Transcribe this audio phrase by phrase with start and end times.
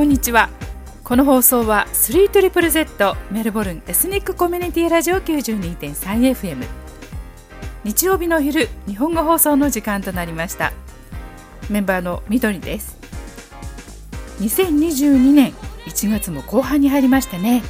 [0.00, 0.48] こんにちは。
[1.04, 6.66] この放送は 3ZZZ メルボルンエスニックコミュニティラジオ 92.3FM
[7.84, 10.72] 日曜日の昼日本語放送の時間となりました。
[11.68, 12.96] メンバーのみどりです。
[14.38, 15.52] 2022年
[15.84, 17.62] 1月も後半に入りましたね。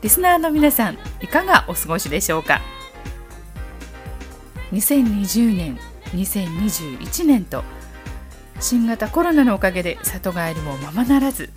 [0.00, 2.60] リスナーの皆さんいかがお過ごしでしょうか
[4.70, 5.76] ？2020年
[6.12, 7.64] 2021年と
[8.62, 11.50] 新型コロナのおかげで里帰りもままならず、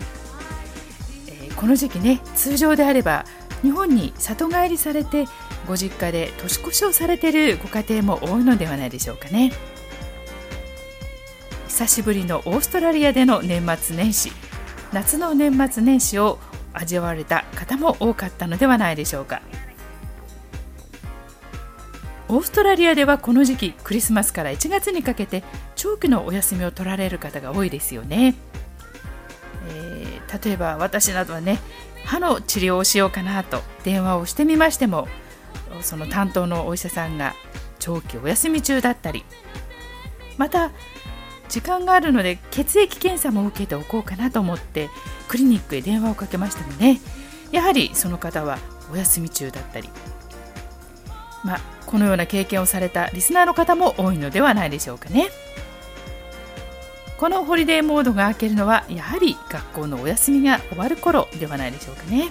[1.28, 3.24] えー、この時期ね通常であれば
[3.62, 5.26] 日本に里帰りされて
[5.68, 9.52] ご実家で年越しをされてるご家庭も多いのではないでしょうかね。
[11.68, 14.32] 久しぶりのオーストラリアでの年末年始。
[14.92, 16.38] 夏の年末年始を
[16.72, 19.42] 味わわれた方も多かったのではないでしょうか。
[22.28, 25.44] オーストラリアではこの時期クリスマスから1月にかけて
[25.76, 28.34] 長期のお休みを取られる方が多いですよね、
[29.68, 31.60] えー、例えば私などはね
[32.04, 35.06] 歯の治療をしようかなと電話をしてみましても
[35.82, 37.34] その担当のお医者さんが
[37.78, 39.24] 長期お休み中だったり
[40.36, 40.72] また
[41.48, 44.90] 時間があるので血液検査も受けておこうかなと思って
[45.28, 47.00] クリニックへ電話をかけましたもね
[47.52, 48.58] やはりその方は
[48.92, 49.88] お休み中だったり
[51.46, 55.28] まあこのような経験をされたリスナーの方も多いのではないでしょうかね。
[57.16, 62.30] このホリデーモードが明けるのはやはり学校のお休みが終わる頃ではないでしょうかね。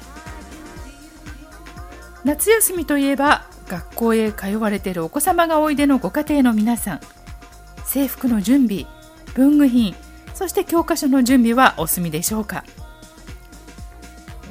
[2.24, 7.00] 夏休みといえば学校へ通われているお子様がおいでのご家庭の皆さん。
[7.86, 8.86] 制服の準備
[9.36, 9.96] 文具品
[10.34, 12.66] そして教科書の準備はお済みでしょうか、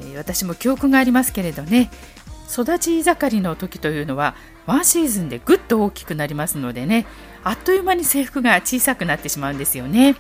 [0.02, 1.90] え私も記憶がありますけれどね。
[2.50, 4.36] 育ち盛りの時というのは
[4.66, 7.06] ワンシーズンでぐっと大きくなりますのでね
[7.42, 10.16] あっという間に制服が小さくなってしまうんですよね、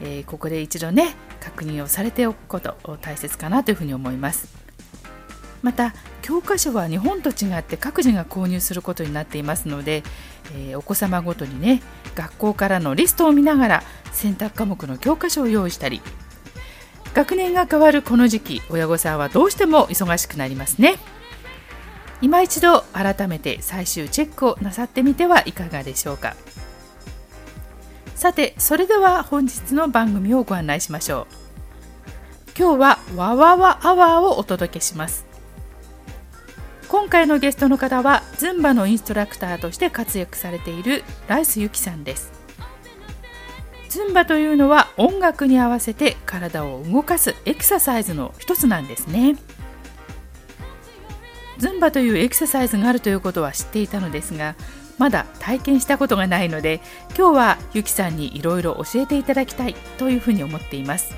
[0.00, 4.60] えー、ここで一度ね確認をされておくこと大切かなというふうに思います。
[5.62, 10.02] また教科書は日本と違って各自が購入することになっていますので、
[10.54, 11.82] えー、お子様ごとにね
[12.14, 16.00] 学校からのリストを見ながら選択科目の教科書を用意したり
[17.12, 20.96] 学年が変わるこの時期親御さんはどうしても忙しくなりますね。
[22.22, 26.36] 今一度改めて最終チェックをなさってみてはいかがでしょうか。
[28.14, 31.26] さてそれでは本日の番組をご案内しましょう。
[32.58, 35.24] 今日はわわわアワーをお届けします。
[36.88, 42.32] 今回のゲストの方はズンバのインストラクターとして活躍されているライスユキさんです。
[43.88, 49.36] ズンバというのは音楽に合わせて体を動かすエクササイズの一つなんですね。
[51.60, 54.56] ズンバというエクササイズがあるということは知っていたのですが
[54.96, 56.80] まだ体験したことがないので
[57.16, 61.14] 今日はユキさんにいろいろ教えていただきたいというふうに思っています。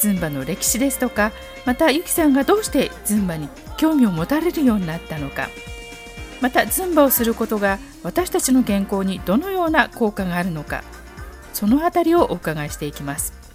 [0.00, 1.32] ズンバの歴史ですとか
[1.64, 5.48] またユキさんがどうしてズンバに興味を持たれるようになったのか
[6.40, 10.84] またズンバをすることが私たちの健康にどのような効果があるのか
[11.54, 13.45] そのあたりをお伺いしていきます。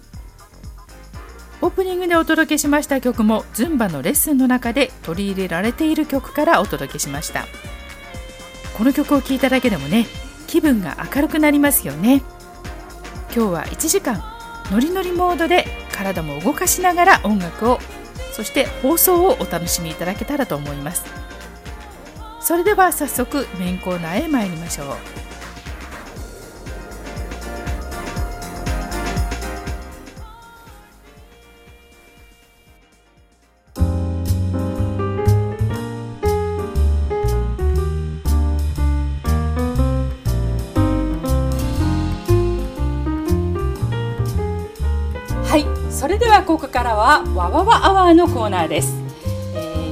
[1.62, 7.46] オープニングでお届けしました曲もズンバのレッスンの中で取り入れられている曲からお届けしました。
[8.76, 10.06] この曲を聴いただけでもね
[10.48, 12.22] 気分が明るくなりますよね。
[13.32, 14.24] 今日は1時間
[14.72, 17.78] ノリノリモードで体も動かしながら音楽を
[18.32, 21.04] そして放送をお楽しみいただけたらと思います。
[22.40, 25.31] それでは早速メインコーナーへ参りましょう。
[46.22, 48.94] ではここからはわわわアワーのコーナーです。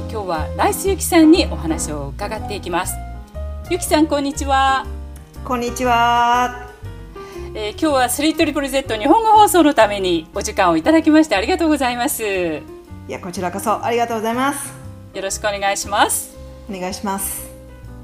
[0.09, 2.95] 今日はライスゆきさんにお話を伺っていきます。
[3.69, 4.85] ゆきさんこんにちは。
[5.43, 6.69] こんにちは、
[7.53, 12.23] えー、今日はスリートリプル Z 日本語放送のためにお時間をいただきましてありがとうございます。
[12.23, 12.61] い
[13.09, 14.73] やこちらこそありがとうございます。
[15.13, 16.33] よろしくお願いします。
[16.69, 17.50] お願いします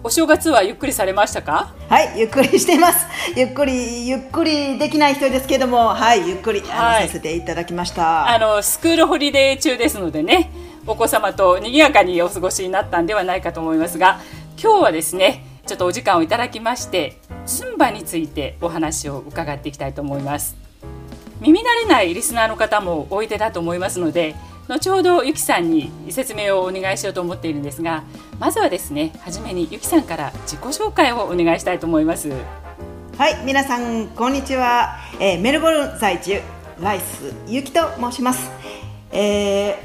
[0.07, 1.73] お正月はゆっくりされましたか？
[1.89, 3.05] はいゆっくりしています。
[3.35, 8.33] ゆっくりゆっくりできない人ですけどもはいゆっくり、はい、させていただきました。
[8.33, 10.49] あのスクールホリデー中ですのでね
[10.85, 14.21] お子様と賑やかにお過ごしになったんではないかと思いますが
[14.57, 20.55] 今日はですねちょっとお時間をいただきましてズンバについてお話を伺っていきたいと思います。
[21.41, 24.35] 耳慣れないリスナーの方もおいでだと思いますので
[24.67, 28.03] 後ほどゆきさんに説明をお願いしようと思っているんですが
[28.39, 32.29] まずはですね初めにゆきさんから自己紹介をお願いしたいと思います
[33.17, 34.99] はい、皆さんこんにちは。
[35.19, 36.39] えーメルボルン在住
[36.79, 38.51] ライスゆきと申します。
[39.11, 39.75] えー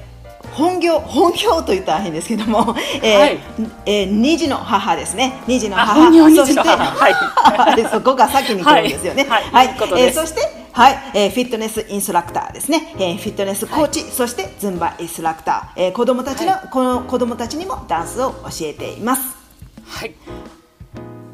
[0.52, 3.38] 本業本業と言ったら変ですけども、えーはい
[3.86, 5.40] えー二児の母ですね。
[5.46, 6.12] 二児のあ母。
[6.12, 9.24] そしてはい はいそこが先に来るんですよね。
[9.26, 9.72] はいはいいい
[10.04, 12.94] えーそしてはい、えーフィットネスインストラクターですね。
[12.96, 19.36] えーフィットネスコーチ、そしてズンバインストラクター、えー子供たちの、はこの子供たちにもダンスを教えています。
[19.84, 20.14] はい。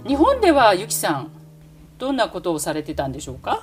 [0.06, 1.30] 日本ではゆきさん
[1.98, 3.62] どんなことをされてたんでしょうか？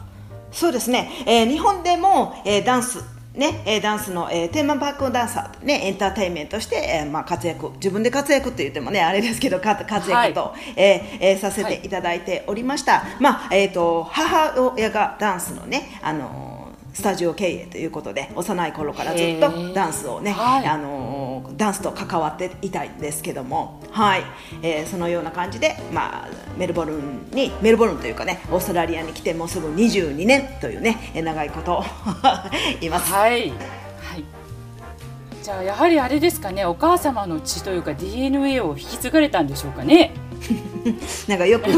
[0.52, 3.04] そうですね、えー日本でも、えーダンス
[3.36, 16.66] ね、えーダンスの、えーテーマパークダンサー、ね、エンターテインメントとして、えーまあ、活躍自分で活躍って言ってもねあれですけどか活躍と、はえーえーさせていただいておりました、まあえー、と母親がダンスのね、あのー
[16.96, 20.66] スタジオ経営ということで幼い頃からずっとダンスをね、はい。
[20.66, 21.15] あのー
[21.58, 24.24] ダンスと関わっていたいんですけども、はい
[24.62, 31.84] えーそのような感じで、まあ、メルボルンにメルボルンというかねオーストラリアに来てもうすぐ22年というねえー長いこと
[32.82, 33.12] います。
[33.14, 33.32] はい。
[33.32, 33.52] はい。
[35.42, 40.12] じゃあやはりあれですかねお母様の血というか DNA を引き継がれたんでしょうかね？
[41.28, 41.70] なんかよく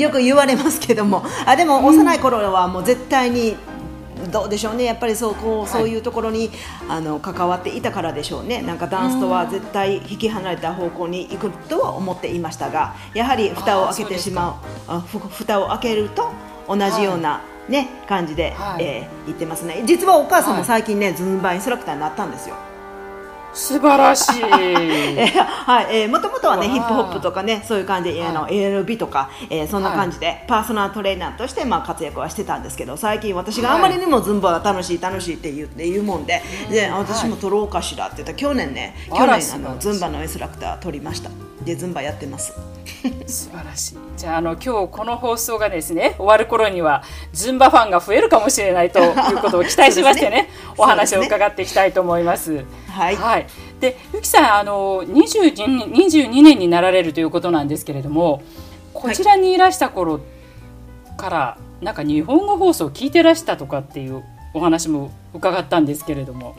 [0.00, 3.54] よく言われますけどもあでも幼い頃はもう絶対に
[4.30, 4.84] どうでしょうね。
[4.84, 6.50] やっぱりそうこうそういうところに、
[6.88, 8.62] あの関わっていたからでしょうね。
[8.62, 16.30] なんかダンスとは絶対引き離れた方向に行くとは思っていましたがやはり蓋を開けてしまうあふ蓋を開けると
[16.68, 18.84] 同じような、ね感じで、はい。
[18.84, 19.82] えー言ってますね。
[19.84, 20.60] 実はお母さんはい。
[20.60, 22.54] も最近ね、ズンバインストラクターになったんですよ。
[23.56, 24.42] 素晴らしい。
[24.44, 41.30] えーはい、えー、もともとはねヒップホップとかねそういう感じで、あのは ALB とか、えーそんな感じで、パーソナルトレーナーとしてまあ活躍はしてたんですけど最近私があまりにもズンバが楽しい楽しいって言って言うもんでで私も取ろうかしらって言ったら去年ね去年あのズンバのインストラクター取りました。
[41.64, 42.52] でズンバやってます。
[43.26, 43.98] 素晴らしい。
[44.16, 47.02] じゃああの今日この放送がですね終わる頃には
[47.32, 50.48] ズンバファンが増えるかもしれないということを期待しましてね ね。
[50.76, 52.64] お話を伺っていきたいと思います。
[52.88, 53.16] はい
[53.80, 58.42] でゆきさんあの 22, 22年になられるということなんですけれども
[58.94, 60.20] こちらにいらした頃
[61.16, 64.22] から、なんか日本語放送を聞いてらしたとかっていう
[64.54, 66.56] お話も伺ったんですけれども。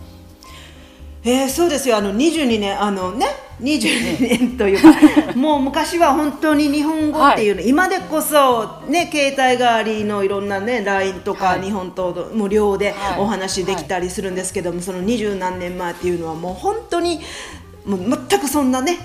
[1.28, 1.98] えー、そうですよ。
[1.98, 3.26] あの22年あのね
[3.62, 11.64] 22年というか もう昔は本当に日本語っていうの、今でこそね携帯代わりのいろんなね LINE とか、はい。
[11.64, 13.20] 日本と無料ではい。
[13.20, 17.20] お話できたりするんですけども、その二十何年前っていうのはもう本当に
[17.86, 18.98] もう全くそんなね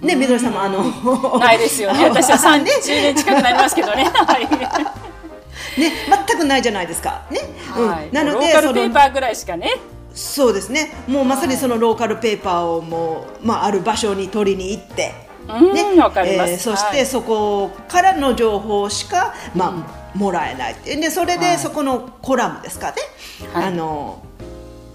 [0.00, 2.08] ねみどりさんもあのないですよね。
[2.08, 4.10] 私は30年近くなりますけどね。
[4.12, 4.44] はい。
[5.80, 5.92] ね
[6.26, 7.22] 全くないじゃないですか。
[7.30, 7.38] ね、
[7.70, 8.08] はい。
[8.08, 9.70] うん、なのローカルペーパーぐらいしかね。
[10.14, 10.92] そうですね。
[11.06, 15.12] もうまさにそのローカルペーパーをもう、まあ、ある場所に取りに行って、
[15.48, 16.52] うんわかります。
[16.52, 16.96] えーそしはい。
[16.98, 21.56] てそこからの情報しか、まあもらえないってでそれはい。
[21.56, 22.96] でそこのコラムですかね、
[23.52, 23.64] はい。
[23.66, 24.24] あの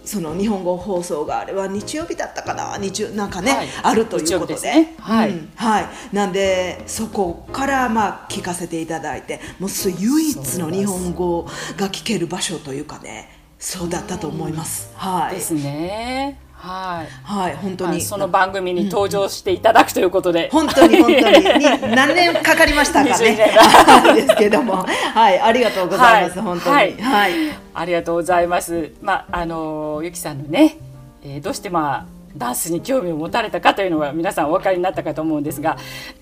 [0.04, 2.78] その日本語放送があれは日曜日だったかな？
[2.78, 3.68] 日曜なんかね、はい。
[3.84, 4.62] あるということで。
[4.62, 4.96] ね。
[5.00, 5.32] はい。
[5.32, 5.52] うん。
[5.56, 13.35] はい、なんでそこからまあ聞かせていただいてもうす唯一の日本語が聞ける場所というかね
[13.66, 14.94] そうだったと思います。
[14.96, 16.38] はいですね。
[16.54, 17.08] はい。
[17.24, 17.92] はい、本当に。
[17.94, 20.50] まあその番組に登場していただくということで。
[20.52, 23.54] 本当に本当にに何年かかりましたか20ね
[24.14, 24.14] 年。
[24.28, 26.76] ですけども、はい、ありがとうございます、本当に。
[26.76, 27.32] はいはい、
[27.74, 28.92] ありがとうございます。
[29.02, 30.78] まああのゆきさんのね、
[31.24, 32.06] えーどうしてまあ
[32.38, 35.76] ダンスに興味を持たれたかというのが皆さんお分かりになったかと思うんですが、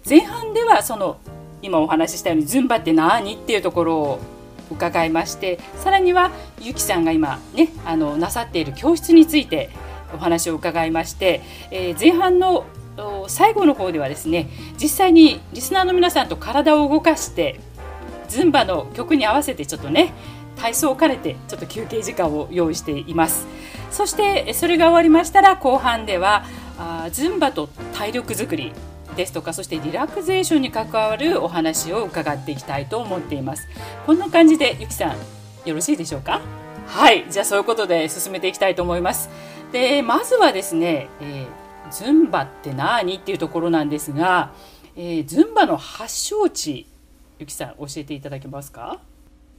[0.10, 1.18] 前半ではその
[1.62, 4.20] 今お話ししたようにズンバって何っていうところを
[4.74, 9.70] 伺いまして、さらにはゆきさんが今ねあのなさっている教室について
[10.14, 12.66] お話を伺いまして、えー前半の
[13.28, 14.50] 最後の方ではですね
[14.80, 17.60] 実際にリスナーの皆さんと体を動かして
[18.28, 20.14] ズンバの曲に合わせてちょっとね
[20.58, 23.48] 体操を兼ねてちょっと休憩時間を用意しています。
[23.90, 26.46] そしてえそれが終わりましたら後半では
[26.78, 28.74] あズンバと体力づくり
[29.14, 33.68] ですとかそしてリラクゼーションに関わるお話を伺っていきたいと思っています。
[34.06, 35.18] こんな感じでゆきさん
[35.68, 36.42] よろしいでしょうか？
[36.88, 37.26] はい。
[37.32, 39.30] じゃあそういうことで進めていきたいと思います。
[39.72, 44.52] でまずはですね、えーズンバって何っていうところなんですが、
[44.96, 46.88] えーズンバの発祥地
[47.38, 49.00] ゆきさん教えていただけますか？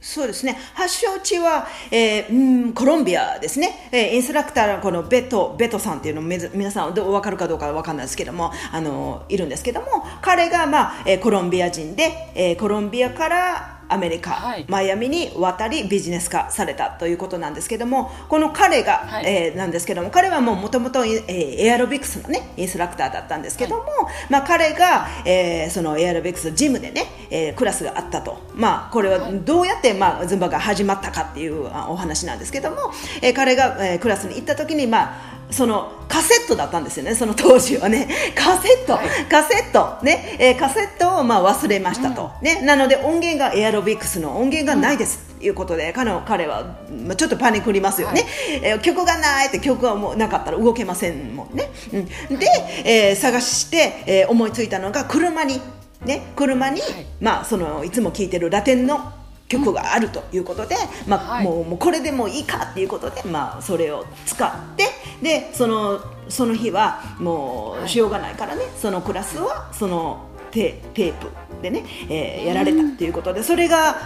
[0.07, 0.55] そうですね。
[0.75, 2.33] 発祥地は、えーう
[2.67, 3.89] んコロンビアですね。
[3.91, 9.87] えーインストラクターのこのベト、ベトさんっていうのめ皆さんどうわかるかどうかわかんないですけども、あの、いるんですけども、
[10.21, 14.65] 彼が、まあ、えーコロンビア人で、えーコロンビアから、アメリカ、はい。
[14.67, 19.25] マイアミに渡りビジネス化されたということなんですけどもこの彼が、はい。
[19.25, 23.85] えーなんですけども彼はもともとエアロビクスの、ね、インストラクターだったんですけども、
[24.29, 32.77] まあ、彼が、えーそのエアロビクスジムでね、えークラスがあったと、まあ、これはどうやって、まあ、ズンバが始まったかっていうあお話なんですけども、
[33.21, 48.25] えー彼が、えークラスに行った時に、まあそのカセットだったんですよね、その当時はね、カセット、はいカセット、ね、えーカセットをまあ忘れましたと、ね、なので音源がエアロビクスの音源がないですということで、彼の彼はまあちょっとパニックりますよね、
[48.63, 51.69] えー曲がないって曲がもうなかったら動けませんもんね。
[51.93, 51.97] う
[52.33, 52.47] ん、で、
[52.83, 55.61] えー探して、えー思いついたのが車に、
[56.05, 56.81] ね、車に、
[57.21, 59.13] まあ、そのいつも聴いてるラテンの
[59.47, 60.75] 曲があるということで、
[61.07, 61.43] まあはい。
[61.45, 64.87] もうもうこれでもういいかっていうことで、まあ、それを使って
[65.21, 71.27] でそのその日はもうしようがないからね、そのクラスはそのテテープ
[71.61, 73.97] でね、えーやられたということでそれが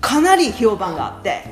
[0.00, 1.42] かなり評判があって。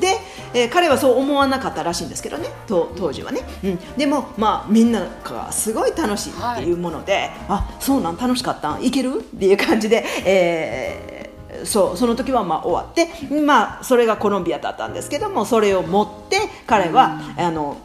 [0.00, 0.16] で、
[0.54, 9.20] えー彼はそう思わなかったらしいんですけどね当当時はね、うん、でも、まあ、みんながすごい楽しいっていうもので、あそうなん楽しかったんいける？
[9.20, 11.31] っていう感じで、えー
[11.64, 13.08] そうその時はまあ終わって、
[13.40, 17.76] まあ、それがコロンビアだったんですけどもそれを持って彼は、あの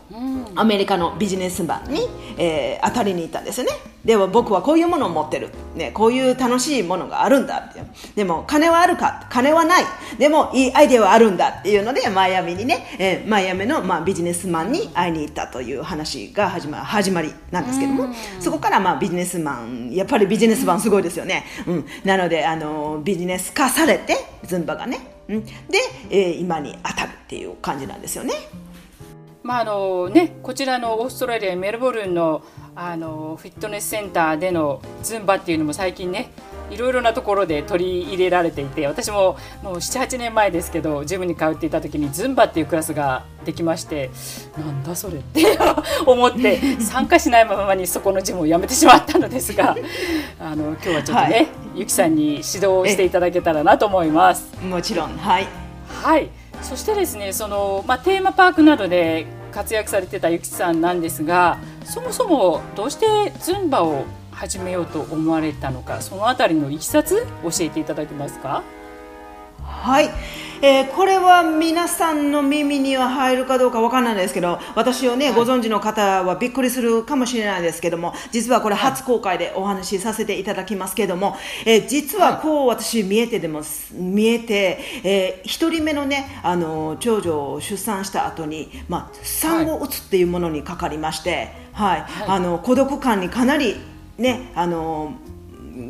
[0.56, 2.08] アメリカのビジネスマンに、
[2.38, 3.74] えー当たりに行ったんですよね
[4.08, 7.84] でも僕はこういうものを持ってる、ね、こういう楽しいものがあるんだって
[8.16, 9.28] でも金はあるか？
[9.30, 9.84] 金はない。
[10.18, 18.08] でもいいアイデアはあるんだっていうのでマイアミにね、えーマイアミの、まあ、ビジネスマンに会いに行ったという話が始ま始まりなんですけども。
[18.40, 25.54] そこから、まあ、ビジネスマンやっぱりビジネスマンすごいですよね、うん、なのであのビジネス化されてズンバがね、うん、で、
[26.10, 28.34] えー今に当たるっていう感じなんですよね。
[29.44, 32.44] まああのね、こちらのオーストラリアメルボルンの
[32.80, 36.30] あのフィットネスセンターでのズンバっていうのも最近ね
[36.70, 44.12] いろいろなところで取り入れられていて私ももう78年前ですけどジムに通っていた時にズンバっていうクラスができまして
[44.56, 45.58] なんだそれって
[46.06, 49.76] 思って参加しないままにそこのジムを辞めてしまったのですが
[50.40, 51.48] あの今日はちょっとね、はい。
[51.74, 54.52] ゆきさんに指導していただけたらなと思います。
[54.64, 55.48] もちろんはい。
[56.04, 56.30] はい、
[56.62, 61.58] そしてですねその、まあ、テーマパークなどで活躍されてたゆきさんなんですが
[61.90, 68.64] そもそもどうしてズンバを始めようと思われたのかそのあたりのいきさつ教えていただけますか？
[69.82, 70.10] はい、
[70.62, 83.62] えーこれは皆さんの耳には入るかどうかわからないですけど私をね、ご存知の方はびっくりするかもしれないですけども実はこれ初公開でお話しさせていただきますけども、えー実はこう私見えてでも
[83.94, 92.06] 見えて、えー一人目のねあの長女を出産した後にまあ産後うつっていうものにかかりまして、はい。
[92.28, 93.76] あの孤独感にかなり
[94.18, 95.14] ねあの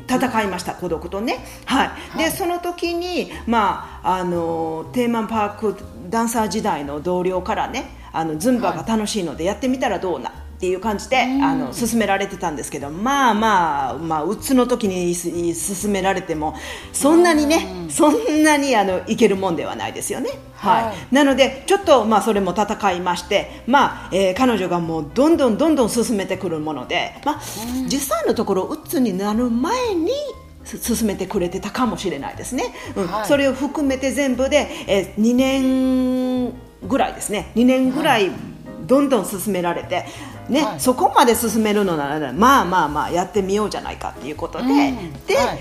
[0.07, 2.17] 戦いました孤独とね、はい。
[2.17, 5.75] でその時に、まあ、あのテーマパーク
[6.09, 10.31] ダンサー時代の同僚からねあのズンバが楽しいのでやってみたらどうな？
[10.57, 15.29] っていう感じで、あの勧められてたんですけどまあまあ、まあ、うつの時にす
[15.83, 16.55] 勧められても
[16.93, 20.31] そんなにね、そんなにあのいけるもんではないですよね。
[20.55, 20.83] はい。
[20.85, 20.95] はい。
[21.13, 27.41] なのでちょっと、まあ、それも戦いまして、まあえー彼女がもうどんどんどんどん進めてくるもので、まあ
[27.85, 30.11] 実際のところうつになる前に
[30.63, 33.07] す進めてくれてたかもしれないですね、うん。
[33.07, 33.25] はい。
[33.27, 36.53] それを含めて全部で、えー2年
[36.87, 37.51] ぐらいですね。
[37.55, 38.31] 2年ぐらい
[38.87, 40.05] どんどん進められて、
[40.49, 40.79] ねはい。
[40.79, 44.71] そこまで進めるのならまあまあまあやってみようじゃないかっていうことで、うん。
[45.25, 45.59] で、はい。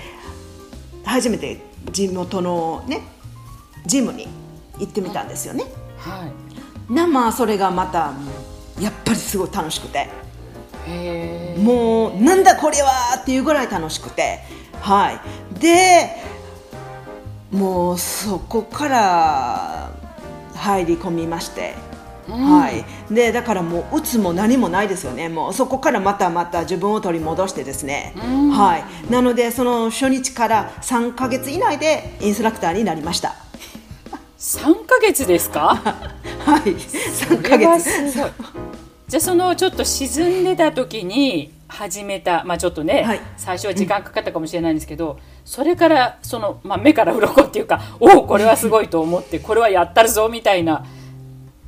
[1.05, 3.01] 初めて地元のね
[3.85, 4.27] ジムに
[4.79, 5.63] 行ってみたんですよね。
[5.97, 6.27] は
[6.89, 6.93] い。
[6.93, 8.13] なまあそれがまた
[8.79, 10.09] やっぱりすごい楽しくて。
[11.57, 14.39] もうなんだこれはっていうぐらい楽しくて。
[14.81, 15.19] はい。
[15.59, 16.09] で
[17.51, 19.89] もうそこから
[20.55, 21.75] 入り込みまして、
[22.29, 25.29] はい、でだからもううつも何もないですよね。
[25.29, 33.35] もうそこからまたまた自分を取り戻してですね、はい、なのでその初日から3ヶ月以内でインストラクターになりました。
[34.37, 35.75] 3ヶ月ですか？
[36.45, 38.13] はい、3ヶこれは月
[39.07, 43.21] じゃあそのちょっと沈んでた時に始めたまあちょっとね、はい。
[43.37, 50.85] 最初は時間かかったかもしれないんですけど、それからその、まあ、目から鱗っていうかおおこれはすごいと思ってこれはやったるぞみたいな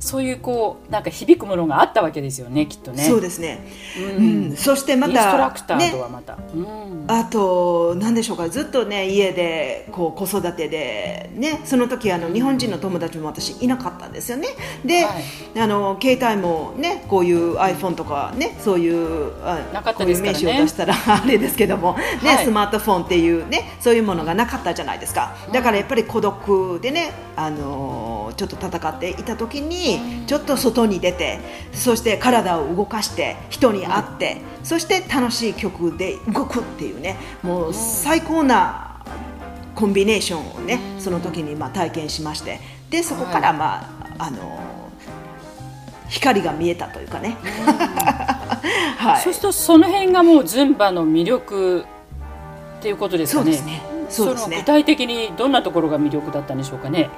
[0.00, 3.02] そういうこうなんか響くものがあったわけですよねきっとね。
[3.04, 3.66] そうですね、
[3.98, 4.52] ううん。
[4.52, 6.38] んそしてまたインストラクターねとはまた。
[6.54, 7.04] うん。
[7.06, 8.48] あと何でしょうか。
[8.48, 11.60] ずっとね家でこう子育てでね。
[11.66, 14.48] その時あの日本人の友達も私いなかったんですよね。
[14.86, 15.10] で、は
[15.54, 15.60] い。
[15.60, 20.44] あの携帯もねこういう iPhone とかねそういうあなかったこういうですからね。
[20.44, 22.44] 名刺を出したら あれですけども、ねはい。
[22.46, 25.36] スマートフォンっていうねそういうものがなかったじゃないですか。
[25.52, 29.89] だからやっぱり孤独でねあのちょっと戦っていた時に
[30.26, 31.40] ちょっと外に出て
[31.72, 39.00] そして体を動かして人に会って、そして楽しい曲で動くっていうねもう最高な
[39.74, 43.82] コンビネーションをねその時にまあ体験しましてでそこからま
[44.18, 44.60] あ、あの
[46.08, 47.36] 光が見えたというかね、
[48.98, 49.22] はい。
[49.22, 51.84] そうするとその辺がもうズンバの魅力
[52.78, 53.44] っていうことですかね。
[53.44, 53.82] そうですね。
[54.08, 54.56] そうですね。
[54.56, 57.08] の具体的にどんなところが魅力だったんでしょうかね。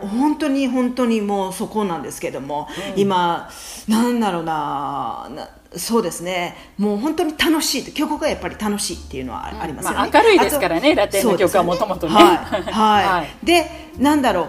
[0.00, 3.50] 本当に本当にもうそこなんですけども、今
[3.88, 6.56] なんだろうななそうですね。
[6.78, 12.20] もう本当に楽しい曲がやっぱり楽しいっていうのはあありますよね、まあ明るいですからねラテンの曲はもともとねね。
[12.20, 13.04] はい、 はい。
[13.06, 13.46] はい。
[13.46, 14.46] でなんだろう。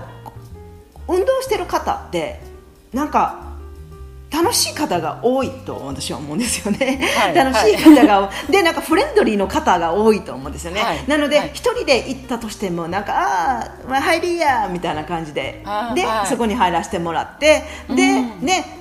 [1.09, 2.39] 運動してる方って
[2.93, 3.48] なんか
[4.31, 7.35] 楽しい方が多いと私は思うんですよね、はい。
[7.35, 11.03] 楽しい方が、 でなんかフレンドリーの方が多いと思うんですよね、はい。
[11.07, 11.51] なのではい。
[11.53, 15.63] 一、人で行ったとしてもなんかああ、まあ、入りやみたいな感じで
[15.95, 18.03] で、そこに入らせてもらってで、
[18.39, 18.45] うん。
[18.45, 18.75] ね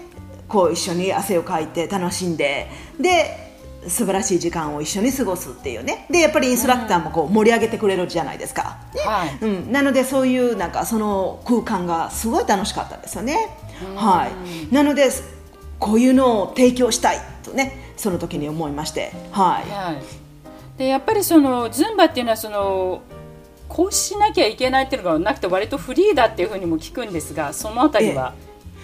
[0.48, 3.48] こう一緒に汗をかいて楽しんでで
[3.86, 6.06] 素晴らしい時間を一緒に過ごすっていうね。
[6.10, 9.38] でやっぱりインストラクターもこう盛り上げてくれるじゃないですか、ねはい。
[9.40, 13.48] うん、なのでそういうなんかその空間がすごい楽しかったですよね、
[13.94, 14.28] は
[14.70, 15.10] い、なので
[15.78, 20.78] こういうのを提供したいとねその時に思いましてはい、はい。
[20.78, 23.02] でやっぱりそのズンバっていうのはその
[23.68, 28.34] こうしなきゃいけないっていうのがなくて割とフリーだっていうふうにも聞くんですがそのあたりは、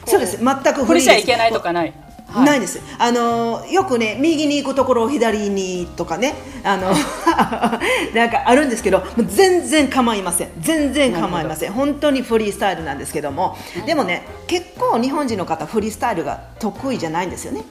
[0.02, 1.94] こそうです全くこフリーですれじゃいけないとかない。
[2.34, 2.46] はい。
[2.46, 2.80] ないです。
[2.98, 6.92] あのよくね右に行くところを左にとかねあの
[8.14, 10.50] なんかあるんですけど全然構いません。
[10.60, 11.72] 全然構いません。
[11.72, 17.62] 本当にフリースタイルなんですけども、でもね結構日本人の方フリースタイルが得意じゃないんですよね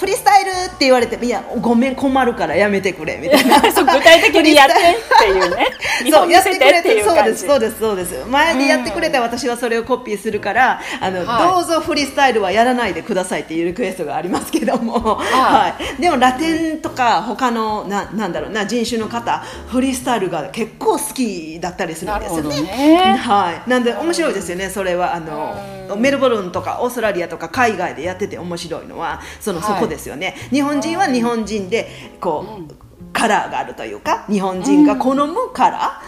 [0.00, 3.60] フリースタイルって言われていやごめん困るからやめてくれみたいな。
[3.70, 4.76] そう具体的にやってっ
[5.18, 5.66] ていうね。
[6.02, 8.24] 日そうやってくれてそうですそうですそうです。
[8.26, 11.52] 前でやってくれた私はそれをコピーするからあの、はい。
[11.52, 15.26] どうぞフリースタイルはやらないでくださいっていうリクエストがありますけども、 はい。
[15.30, 22.62] はい、でもラテンとか他のななんだろうな人種の方フリースタイルが結構好きだったりするんですよね。
[22.62, 23.16] ね。
[23.20, 29.74] はい、なんで面白いですよね、それはあのメルボルンとかオーストラリアとか海外でやってて面白いのはその、はい。
[29.74, 30.34] そこですよね。
[30.50, 31.88] 日本人は日本人で
[32.20, 32.74] こう、
[33.12, 36.00] カラーがあるというか日本人が好むカラ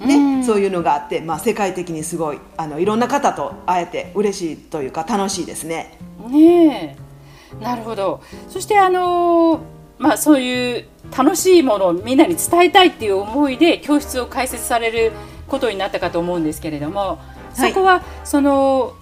[0.00, 5.98] ー、ねそういうのがあって、まあ、世界的にすごいあのいろんな方と会えて嬉しいというか楽しいですね。
[6.28, 6.96] ね
[7.60, 7.64] え。
[7.64, 8.20] なるほど。
[8.48, 15.12] そしてあのーまあそういう楽しいものをみんなに伝えたいっていう思いで教室を開設される
[15.48, 17.18] ことになったかと思うんですけれども
[17.52, 18.94] そこはその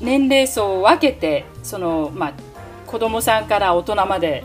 [0.00, 2.32] 年齢層を分けてそのまあ
[2.92, 4.44] 子供さんから大人まで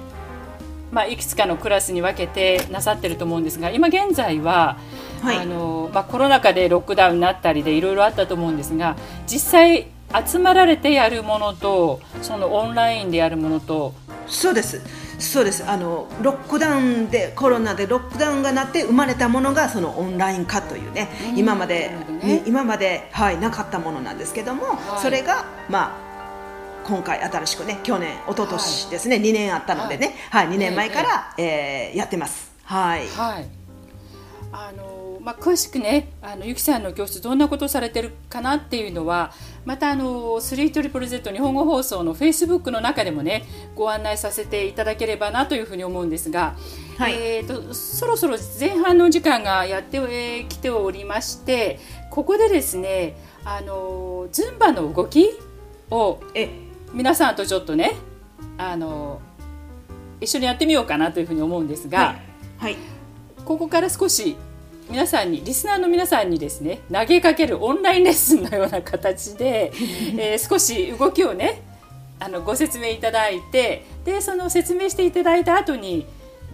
[0.92, 4.78] まあいくつかのクラスに分けてなさってると思うんですが今現在は
[5.22, 5.38] はい。
[5.38, 9.88] あのまあ、コロナ禍でロックダウンになったりでいろいろあったと思うんですが実際
[10.26, 13.94] 集まられてやるものとそのオンラインでやるものと
[14.28, 14.82] そうです。
[15.20, 15.66] そうです。
[15.66, 21.38] あのロックダウンでコロナでロックダウンがなって生まれたものがそのオンライン化というね、うん。
[21.40, 22.42] 今まで、ね。
[22.42, 25.02] に今まで、はい、なかったものなんですけども、い。
[25.02, 26.07] それが、まあ、
[26.88, 30.48] 今回新しくね去年一昨年ですね、2年あったのでね、はい。
[30.48, 32.52] 2年前から、えーやってます。
[32.64, 33.08] はい。
[33.08, 33.46] はい。
[34.54, 39.34] あのまあ、詳しくねあのゆきさんの教室どんなことをされてるかなっていうのは
[39.66, 43.44] またあの 3ZZZ 日本語放送のフェイスブックの中でもね
[43.76, 46.56] ご案内させていただければなというふうに思うんですが、
[46.98, 47.14] はい。
[47.14, 55.32] えー、とそろそろ前半の時間がやってえーきておりましてここでですねあのズンバの動き
[55.92, 57.96] をえ皆さんとちょっとね
[58.58, 59.22] あの
[60.20, 62.00] 一緒にやってみようかなというふうに思うんですが。
[62.00, 62.18] はい、
[62.58, 62.78] はい
[63.48, 64.36] ここから少し
[64.90, 69.72] 皆さんにリスナーの皆さんにですね投げかけるオンラインレッスンのような形で、
[70.20, 71.62] えー少し動きをね
[72.20, 76.06] あのご説明いただいてでその説明していただいた後に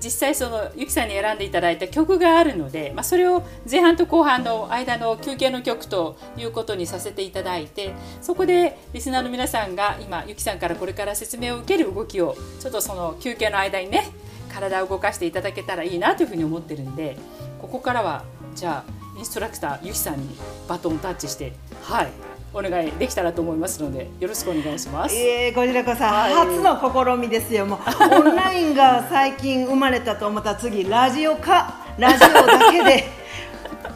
[0.03, 14.09] 実際そのゆきさんに選んでいただいた曲があるので、まあ、それを前半と後半の間の休憩の曲ということにさせていただいてそこでリスナーの皆さんが今ゆきさんからこれから説明を受ける動きをちょっとその休憩の間にね
[14.51, 17.15] 体を動かしていただけたらいいなというふうに思ってるんで
[17.61, 20.35] ここからはじゃあインストラクターゆきさんに
[20.67, 22.32] バトンタッチしてはい。
[22.53, 25.15] お願いできたらと思いますのでよろしくお願いします。
[25.15, 27.79] えー、こちらこそはい初の試みですよ、もう
[28.27, 33.09] オンラインが最近生まれたと思ったら次ラジオかラジオだけで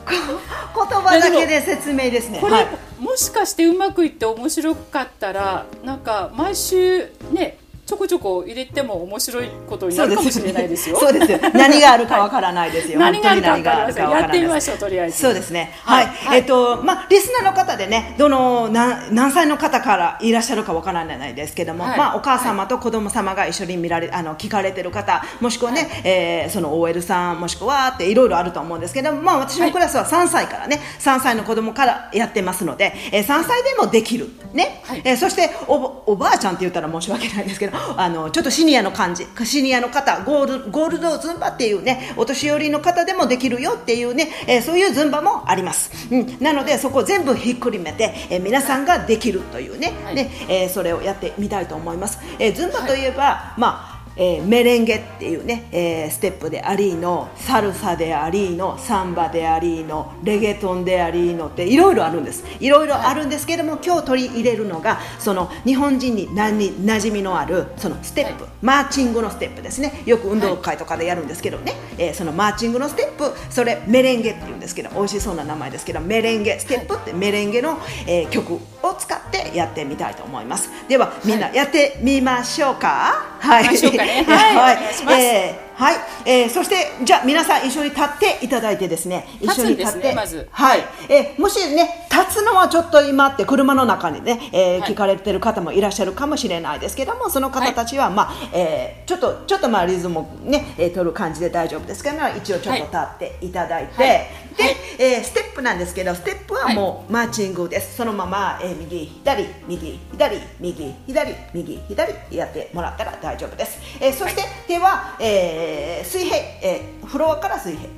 [0.74, 2.39] こ言葉だけで説明ですね。
[2.39, 2.67] これ、はい
[3.00, 10.97] もしかしてうまくいって面白かったらなんか毎週ねちょこちょこ入れても面白いことになるかもしれないですよ。
[11.00, 11.39] そうですよ。
[11.56, 13.00] 何があるかわからないですよ。
[13.00, 13.50] 何があるか。
[13.50, 15.19] やってみまわしょうとりあえず。
[15.21, 15.71] そうですね。
[15.86, 16.06] はい。
[16.06, 34.82] はいえっとまあリスナーの方でね、どの何何歳の方からいらっしゃるかわからないですけども、はいまあお母様と子供様が一緒に見られあの聞かれてる方、もしくはね、えーその OL さんもしくはっていろいろあると思うんですけども、まあ私のクラスは3歳からね、3歳の子供からやってますので、えー3歳でもできるね。
[34.86, 45.92] はいえーそしておばおばあちゃんって言ったら申し訳ないですけど、あのちょっとシニアの感じ、シニアの方、ゴールゴールドズンバっていうね、お年寄りの方でもできるよっていうね、えーそういうズンバもあります。
[46.12, 52.20] うん、なのでそこを全部ひっくるめて、えー皆さんができるというね、はいね、えーそれをやってみたいと思います。
[52.40, 53.97] えーズンバといえば、まあ。
[54.18, 62.44] えーメレンゲっていうね、えーステップでありのサルサでありのサンバでありのレゲトンでありのっていろいろあるんです。
[62.60, 68.52] いろいろあるんですけども今日取り入れるのがその日本人になに馴染みのあるそのステップ、はい。
[68.62, 70.02] マーチングのステップですね。
[70.06, 73.32] よく運動会とかでやるんですけどね、えーそのマーチングのステップ。
[73.50, 77.78] それメレンゲっていうんですけど美味しそうな名前ですけどメレンゲステップってメレンゲの、
[78.08, 80.70] えー曲を使ってやってみたいと思います。
[80.88, 83.38] ではみんなやってみましょうか？
[83.40, 89.28] はい行きましょうかねはいお願いしますえー はい、えーそしてじゃあ皆さん一緒に立っていただいてですね。
[89.40, 90.10] 一緒に立って。
[90.10, 90.48] ねまず。
[90.50, 94.92] はい、えーもしね立つのはちょっと今って車の中にね、えーはい。
[94.92, 104.28] 聞かれてる方もいらっしゃるかもしれないですけどもその方たちは、まあえーちょっとちょっとまあリズムをね、えー取る感じで大丈夫ですから一応ちょっと立っていただいて、はい。
[104.58, 104.76] で、はい。
[104.98, 115.67] えーステップなんですけどステップはもうマーチングです、そのまま、えー右左右左右左右左やってもらったら大丈夫です、えーそして手は、えー
[116.04, 117.90] 水平、えーフロアから水平。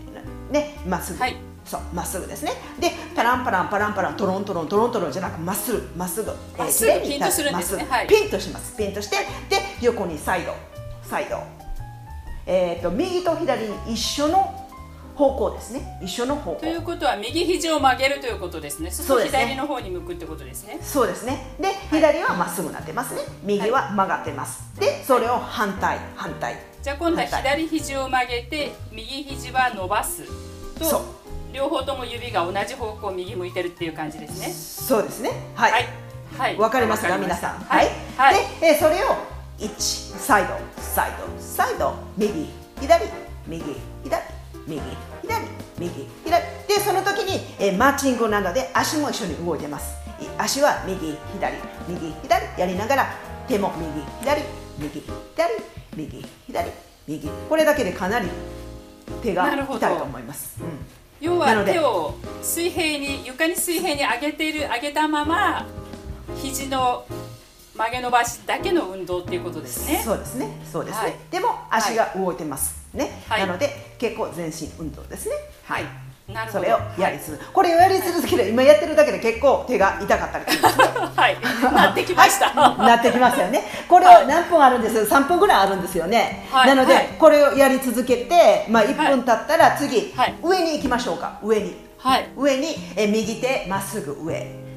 [0.52, 1.36] ねまっすぐ、はい。
[1.66, 2.52] そうまっすぐですね。
[2.80, 6.32] でパランパランパランパラントロントロントロントロンじゃなくまっすぐまっすぐ。
[6.58, 7.86] まっすぐえーピンとするんですね。
[7.90, 8.08] はい。
[8.08, 8.76] ピンとします。
[8.76, 9.18] ピンとして。
[9.50, 10.54] で横にサイド。
[11.04, 11.42] サイド。
[12.46, 14.68] えっ、と右と左に一緒の
[15.16, 16.00] 方向ですね。
[16.02, 16.62] 一緒の方向。
[16.62, 18.90] ということは右肘を曲げるということですね。
[18.90, 19.40] そうですね。
[19.40, 20.80] 左の方に向くってことですね。
[20.82, 21.56] そうですね。
[21.60, 23.22] で左はまっすぐなってますね。
[23.44, 24.64] 右は曲がってます。
[24.80, 30.24] でそれを反対反対じゃあ今度は左肘を曲げて右肘は伸ばす
[30.80, 31.04] と
[31.52, 34.48] 両方とも指が同じ方向右向いてるっていう感じですね。
[34.48, 35.32] そうですね。
[35.56, 35.88] はい、はい。
[36.38, 36.58] はい。
[36.58, 37.18] わかりますか？
[37.18, 37.60] 皆さん。
[37.60, 37.90] はい。
[38.16, 38.36] はい。
[38.62, 39.18] で、えーそれを
[39.58, 40.54] 1サイド。
[40.82, 41.42] サイド。
[41.42, 41.94] サイド。
[42.16, 42.50] 右。
[42.80, 43.06] 左。
[43.48, 43.64] 右。
[44.04, 44.22] 左。
[44.68, 44.82] 右。
[45.24, 45.42] 左。
[45.80, 46.08] 右。
[46.24, 46.44] 左。
[46.68, 49.98] でその時に、えーマーチングなので足も一緒に動いてます。
[50.22, 51.58] い足は右左。
[51.90, 52.62] 右左。
[52.62, 53.14] やりながら
[53.48, 54.44] 手も右左。
[54.78, 56.66] 右左右左
[57.08, 58.28] 右これだけでかなり
[59.22, 65.68] 手が痛いと思います、うん要は手を水平に床に水平に上げている上げたまま
[66.38, 67.06] 肘の
[67.76, 70.02] 曲げ伸ばしだけの運動っていうことですね。
[70.04, 70.62] そうですね。
[70.70, 71.02] そうですね。
[71.02, 73.22] はいでも足が動いてます、ね。
[73.28, 75.36] はいなので結構全身運動ですね。
[75.66, 75.84] はい。
[76.52, 80.84] それをやり続け、これをやり続ける今やってるだけで結構手が痛かったりするんですね。
[81.16, 81.38] はい。
[81.74, 82.50] なってきました。
[82.50, 83.64] はいなってきますよね。
[83.88, 84.96] これを何分あるんです？
[84.98, 85.06] よ。
[85.06, 86.48] 3分ぐらいあるんですよね。
[86.52, 91.40] はいなので、はいこれをやり続けて、まあ1分経ったら次、はい上に行きましょうか。
[91.44, 91.76] 上に。
[91.98, 92.30] はい。
[92.38, 94.34] 上にえ右手まっすぐ上。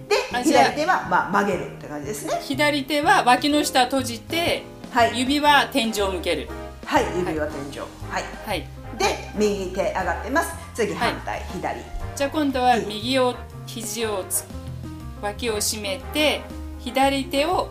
[0.08, 2.38] で左手はまあ曲げるって感じですね。
[2.40, 4.62] 左手は脇の下閉じて、
[4.92, 6.48] はい指は天井を向ける。
[6.86, 7.04] はい。
[7.16, 7.78] 指は天井。
[8.10, 8.24] はい。
[8.46, 8.66] はい。
[9.02, 10.54] で右手上がってます。
[10.74, 11.80] 次反対、左。
[12.14, 13.34] じゃあ今度は右を
[13.66, 14.44] 肘をつ
[15.20, 16.40] 脇を締めて
[16.78, 17.70] 左手を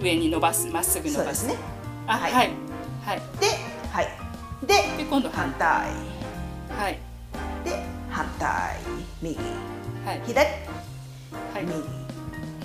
[0.00, 1.46] 上に伸ばすまっすぐ伸ばす。
[1.46, 1.54] ね。
[2.06, 2.50] あはいはい
[3.04, 3.46] はいで、
[3.90, 4.08] はい。
[4.66, 5.68] で、で今度反対。
[5.68, 6.98] はい
[7.64, 8.76] で、反対。
[9.22, 9.36] 右。
[10.04, 10.38] はい左。
[10.38, 11.72] はい右。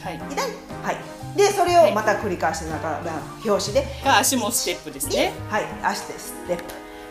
[0.04, 0.22] はい。
[0.30, 0.42] 左。
[0.84, 1.38] はい。
[1.38, 3.02] で、それをまた繰り返しながら、
[3.46, 3.86] 表紙で。
[4.04, 5.32] が足もステップですね。
[5.50, 5.66] はい。
[5.82, 6.64] 足でステップ。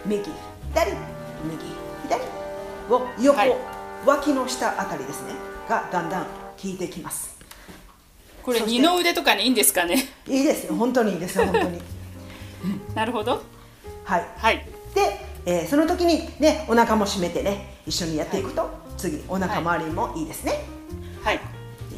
[0.04, 0.24] 右。
[0.74, 0.90] 左。
[0.90, 0.96] 右。
[2.08, 2.94] 左。
[2.94, 3.56] を横、はい
[4.06, 5.34] 脇の下あたりですね。
[5.68, 6.28] がだんだん効
[6.64, 7.38] いてきます。
[8.42, 10.06] これ二の腕とかにいいんですかね？
[10.26, 10.74] いいですよ。
[10.74, 11.44] 本当にいいですよ。
[11.44, 11.82] 本当に。
[12.94, 13.42] なるほど。
[14.04, 14.26] はい。
[14.38, 20.64] はいで、えーその時にねお腹も締めてね一緒にやっていくと、次お腹周りもいいですね、
[21.22, 21.40] はい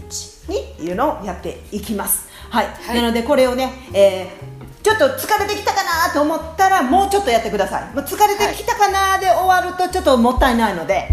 [0.09, 7.95] 12いうのをやっていきますはい、はいなのでこれをね、えーちょっと疲れてきたかなと思ったらもうちょっとやってください。
[7.95, 11.09] もう疲れてきたかなで終わるとちょっともったいないので。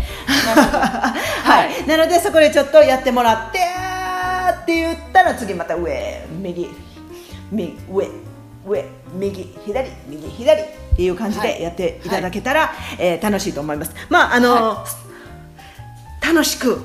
[0.45, 0.79] なるほど。
[0.79, 3.99] はい、なのでそこでちょっとやってもらってあ
[4.73, 6.69] 言ったら次また上右。
[7.51, 7.77] 右。
[7.89, 8.07] 上。
[8.65, 8.85] 上。
[9.13, 9.57] 右。
[9.65, 9.89] 左。
[10.07, 10.29] 右。
[10.29, 10.61] 左。
[10.61, 13.91] っていう感じでやっていただけたら、はい、えー、楽しいと思います。
[14.09, 14.85] まああの、は
[16.21, 16.81] い、楽しく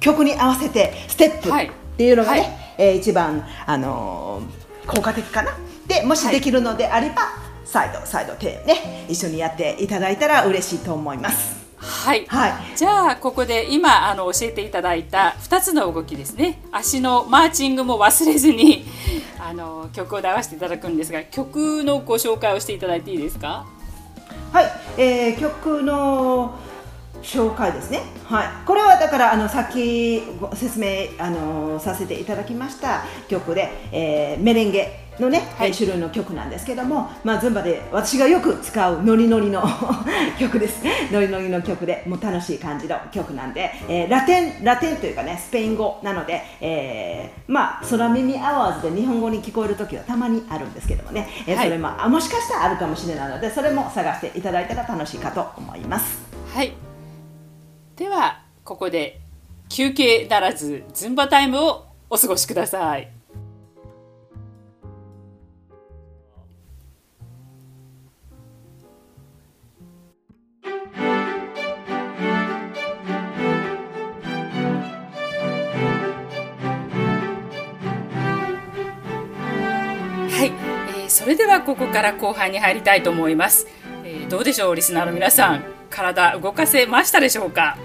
[0.00, 7.16] 曲に合わせてステップっていうのがね、はい、えー、一番あのー、効果的かなでもしできるのであれば、
[7.64, 11.56] サイドサイド手ね一緒にやっていただいたら嬉しいと思います。
[11.78, 16.60] はい、はい、じゃあここで今あの教えていただいた2つの動きですね。
[16.72, 18.84] 足のマーチングも忘れずに
[19.38, 23.66] あの曲を流していただくんですが曲のご紹介をしていただいていいですか？
[24.52, 26.54] はい、えー、曲の
[27.22, 28.02] 紹介ですね。
[28.24, 39.62] はい、これはだからあのさっきご説明あのさせていただきました曲で、えー、メレンゲのね、はい、種類の曲なんですけども、まあ、ズンバで私がよく使うノリノリの
[40.38, 40.82] 曲です。
[41.12, 56.24] ノリノリの曲でもう楽しい感じの曲なんで、えー、ラテンラテンというかねスペイン語なので、えー、まあ空耳アワーズで日本語に聞こえる時はたまにあるんですけどもね、えー、それも、あもしかしたらあるかもしれないのでそれも探していただいたら楽しいかと思います。
[56.54, 56.72] はい。
[57.96, 59.20] ではここで
[59.68, 63.15] 休憩ならずズンバタイムをお過ごしください
[81.26, 83.66] それではここから後半に入りたいと思います、
[84.04, 85.64] えー、どうでしょうリスナーの皆さん。
[85.90, 87.76] 体動かせましたでしょうか？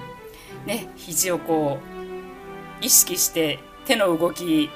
[0.67, 4.69] ね肘をこう意識して手の動き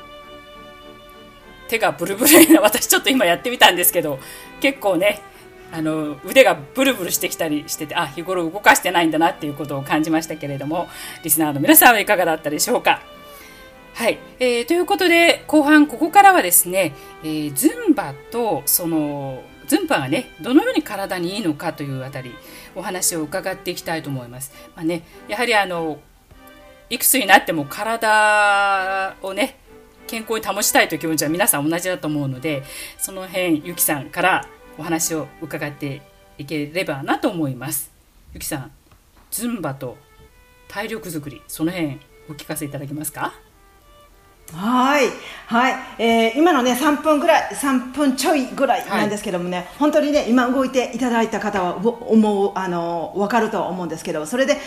[1.68, 4.18] 手がブルブルな 私ちょっと今やってみたんですけど
[4.62, 5.22] 結構ね
[5.72, 10.90] あの腕がブルブルしてきたりしててあ日頃動かしてないんだなっていうことを感じましたけれども
[11.22, 13.04] リスナーの皆さんはいかがだったでしょうか？
[13.96, 22.36] はい、えー、ということで後半ここからはですね、えー、ズンバとそのズンバがねどのように体にいいのかというあたり
[22.76, 24.52] お話を伺っていきたいと思います。
[24.76, 25.98] まあね、やはりあの
[26.90, 29.58] いくつになっても体をね
[30.08, 32.64] 健康に保ちたいという気持ちは皆さん同じだと思うので
[32.98, 34.46] その辺ゆきさんから
[34.78, 36.02] お話を伺って
[36.38, 37.94] いければなと思います。
[38.34, 38.72] ゆきさん
[39.32, 39.98] ズンバと
[40.68, 41.98] 体力づくりその辺
[42.30, 43.34] お聞かせいただけますか？
[44.54, 45.10] はい、
[45.48, 54.58] はい、えー、今のね3分ぐらい3分ちょいぐらいなんですけどもね、はい、本当にね今動いていただいた方は思うあの分かると思うんですけどそれで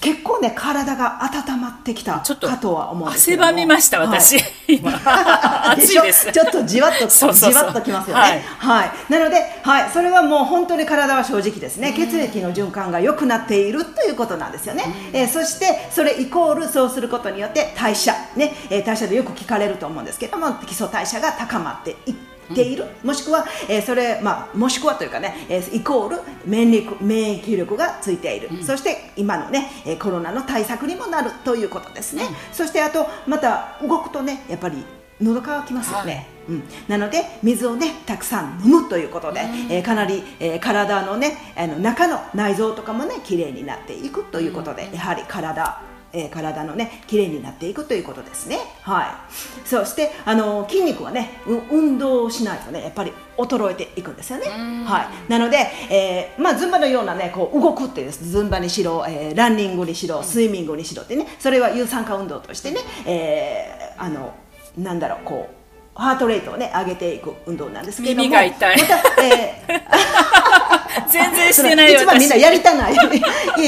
[0.00, 4.92] 結構ね体が温まってきたかとは思うんですけど汗ばみました私、はい、今
[5.72, 6.30] 暑いです。
[6.30, 8.42] ちょっとじわっとじわっときますよね、はい、
[8.80, 11.92] はい、なので、はい、それはもう本当に体は正直ですね。
[11.92, 18.14] 血液の循環が良くなっているということなんですよね、えー、そしてそれイコールそうすることによって代謝。
[18.36, 34.84] ね、えー、代謝でよく聞かれると思うんですけども基礎代謝が高まっていってている、もしくは、えー、それ、まあ、もしくはというかね、えー、イコール免疫免疫力がついている、うん、そして今のね、えー、コロナの対策にもなるということですね、うん、そしてあとまた動くとねやっぱり
[35.20, 48.58] 喉乾きますよね、はい、うん、なので水をねたくさん飲むということで、うん、えー、かなり、えー、体のねあの中の内臓とかもねきれいになっていくということで、やはり体えー、体のね綺麗になっていくということですね。
[48.82, 49.26] は
[49.64, 49.66] い。
[49.66, 51.40] そしてあの筋肉はね
[51.70, 54.46] 運動をしないとねやっぱり衰えていくんですよね。
[54.84, 55.30] はい。
[55.30, 55.58] なので、
[55.90, 61.26] えー、まあズンバのようなねこう動くっていうズンバにしろ、えー、ランニングにしろスイミングにしろってね。
[61.38, 64.34] それは有酸化運動としてね、えー、あの
[64.76, 65.57] なんだろうこう
[65.98, 68.22] ハートレートをね上げていく運動なんですけども。
[68.22, 72.96] 耳が痛い、またえー、 全然してない一番みんなやりたない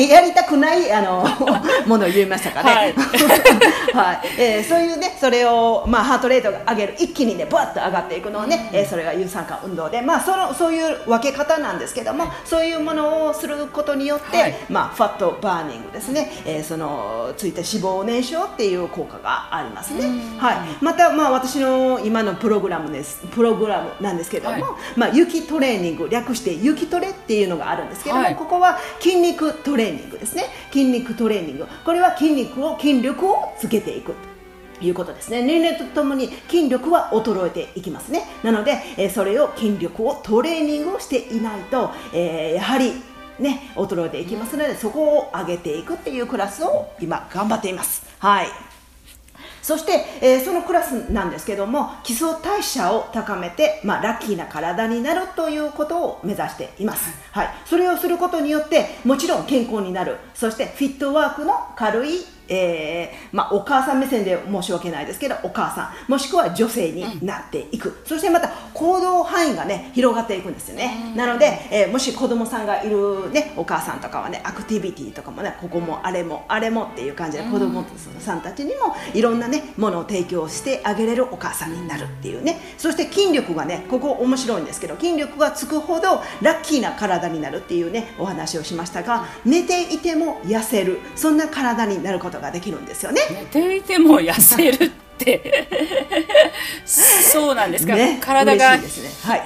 [0.09, 1.27] やりたくないあの
[1.87, 2.95] ものを言いましたかね、はい。
[3.93, 4.21] はい。
[4.39, 23.27] えー、そういうねそれを、まあ、ハートレートが上げる一気にねバッと上がっていくのをね、うん、えー、それが有酸化運動で、まあ、そのそういう分け方なんですけども、はい、そういうものをすることによって、はい、まあ、ファットバーニングですね、えー、そのついた脂肪燃焼っていう効果がありますね、はい、また、まあ、私の今今のプログラムです。
[23.29, 30.45] プログラムなんですけども、はい、まあ、雪トレーニング略して雪トレっていうのがあるんですけども、はい、ここは筋肉トレーニングですね。
[30.71, 31.67] 筋肉トレーニング。
[31.83, 34.13] これは筋肉を筋力をつけていく
[34.79, 35.43] ということですね。
[35.43, 38.25] 年齢とともに筋力は衰えていきますね。
[38.43, 42.93] なので、えー、それを筋力をトレーニングをしていないと、えー、やはり
[43.39, 48.03] ね衰えていきますのでそこを上げていくっていうクラスを今頑張っています。
[48.19, 48.70] はい
[49.71, 60.17] そして、えー、そのクラスなんですけども基礎代謝を高めて、まあ、ラッキーな体になるということを目指しています、はい、それをすることによってもちろん健康になる。
[60.35, 62.19] そしてフィットワークの軽い
[62.51, 77.85] えーまあ、お母さん目線で申し訳ないですけどお母さんもしくは女性になっていく、そしてまた行動範囲がね広がっていくんですよね、なので、えーもし子供さんがいる、ね、お母さんとかはねアクティビティとかもねここもあれもあれもっていう感じで子供
[78.19, 82.59] さんたちにもいろんなねものを提供してあげれるお母さんになるっていうね。
[82.79, 90.99] そして筋力がねここ面白いんですけど筋力がつくほどラッキーな体になるっていうねお話をしましたが寝ていても痩せる。
[91.17, 93.21] そんな体になることができるんですよね。
[93.31, 95.67] 寝ていても痩せるって。
[96.87, 98.79] そうなんですか、ね体が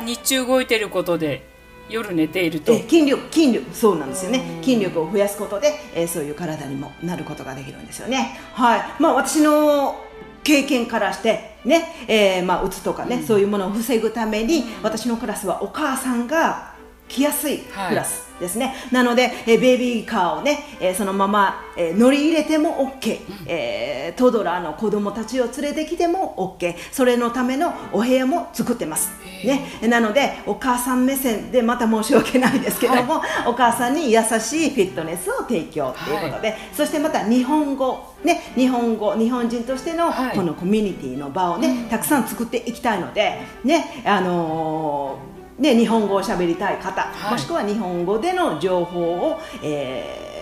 [0.05, 1.45] 日中動いてることで
[1.89, 2.73] 夜寝ていると。
[2.73, 4.59] え筋力筋力そうなんですよね。
[4.63, 8.39] 筋力を増やすことで、えーそういう体にもなることができるんですよね。
[8.55, 8.83] はい。
[9.01, 10.01] まあ私の
[10.43, 16.74] 経験からしてね、えーまあうつとかね、そういうものを防ぐために、私のクラスはお母さんが
[17.09, 29.13] 来やすいクラスですね、なので、えーベビーカーをね、えーそのまま、えー乗り入れても OK、えートドラーの子供たちを連れてきても OK それのためのお部屋も作ってます、
[29.45, 40.37] ね、なのでお母さん目線でまた申し訳ないですけども、お母さんに優しいフィットネスを提供ということで、そしてまた日本語ね、日本語日本人としてのはい。
[40.37, 44.03] このコミュニティの場をね、たくさん作っていきたいので、ね。
[44.05, 47.33] あのーね、日本語を喋りたい方、はい。
[47.33, 50.35] もしくは日本語での情報を、えー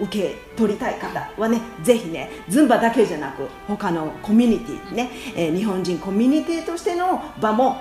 [0.00, 7.78] 受け取りたい方はねぜひねズンバだけじゃなく他のコミュニティね、えー日本人コミュニティとしての場も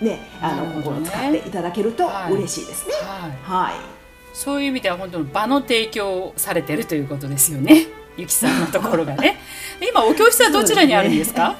[0.00, 1.10] ねあのなるほどね。
[1.10, 2.32] ここを使っていただけるとはい。
[2.34, 2.94] 嬉しいですね。
[3.02, 3.30] はい。
[3.42, 3.74] はい。
[4.32, 7.88] そういう意味では本当の場の提供をされてるということですよね。
[8.16, 9.36] ゆきさんのところがね。
[9.82, 11.56] 今お教室はどちらにあるんですか？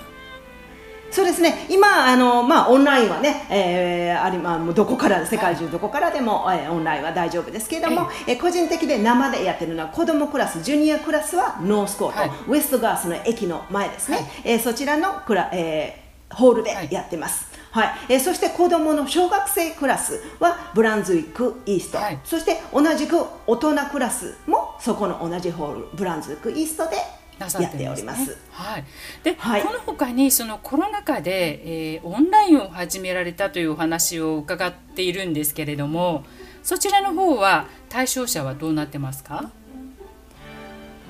[1.11, 1.67] そうですね。
[1.69, 12.31] 今あの、まあ、オンラインはね、えーありまあ、もうどこから世界中どこからでも、えーオンラインは大丈夫ですけれども、えー個人的で生でやってるのは子供クラスジュニアクラスはノースコート、はい。
[12.49, 14.27] ウエストガースの駅の前ですね、はい。
[14.45, 17.91] えーそちらのクラ、えーホールでやってます、はい。
[18.09, 22.21] えーそして子供の小学生クラスはブランズウィックイースト、はい。
[22.23, 23.17] そして同じく
[23.49, 26.97] 大人クラスもそこの同じホールブランズウィックイーストで
[27.41, 28.37] なさっております。
[28.53, 28.85] はい、
[29.25, 29.63] で、はい。
[29.63, 36.25] この他にそのコロナ禍で、えーオンラインを始められたというお話を伺っているんですけれども
[36.63, 39.51] そちらの方は対象者はどうなってますか？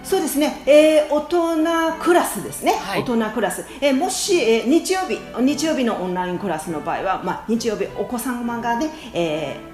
[0.03, 3.01] そうですね、えー大人クラスですね、はい。
[3.01, 9.71] 大人クラス、えーもし、えー日曜日日曜日のオンラインクラスの場合は、まあ、日曜日お子様がね、えー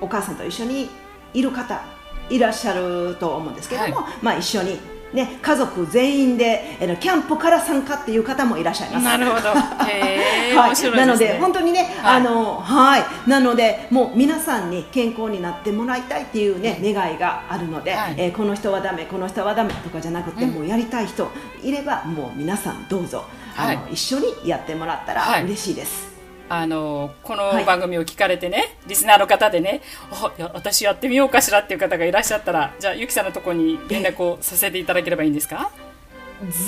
[0.00, 0.88] お母さんと一緒に
[1.32, 1.82] いる方
[2.28, 4.78] いらっしゃると思うんですけども、はまあ、一緒に、
[5.14, 9.04] ね、家族全員で、えーキャンプから参加っていう方もいらっしゃいます。
[9.04, 9.48] なるほど。
[9.86, 10.96] へえ、 はい。
[10.96, 12.16] なので本当にね、はい。
[12.16, 13.04] あのはい。
[13.26, 18.14] なのでもう皆さんに健康になってもらいたいっていうね、願いがあるので、はい。
[18.16, 20.50] えーこの人はダメこの人はダメとかじゃなくて、うん。
[20.50, 21.30] もうやりたい人
[21.62, 23.24] いればもう皆さんどうぞ、
[23.56, 25.44] あのは一緒にやってもらったらはい。
[25.44, 26.13] 嬉しいです。
[26.48, 27.56] あのこはい。
[27.60, 29.80] の番組を聞かれてね、リスナーの方でね、
[30.10, 35.70] あいや私やってみようかしらっていう方がいらっしゃったら、じゃあゆきさんのところに連絡をさせていただければいいんですか？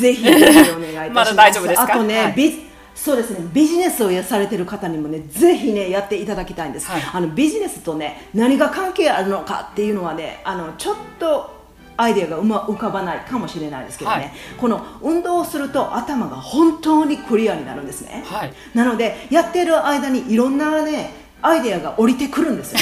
[0.00, 1.10] ぜひぜひお願いいたします。
[1.10, 1.94] まだ大丈夫ですか？
[1.94, 2.32] あとね、はい。
[2.34, 7.02] ビそうですねビジネスをされてる方にもねぜひねやっていただきたいんです、はい。
[7.12, 11.55] あのビジネスとね何が関係あるのかっていうのはねあのちょっと
[11.96, 22.78] アイデアがうま浮かばないかもしれないですけどね、はいこの運動をすると頭が本当にクリアになるんですね、はいなのでやってる間にいろんなねアイデアが降りてくるんですよ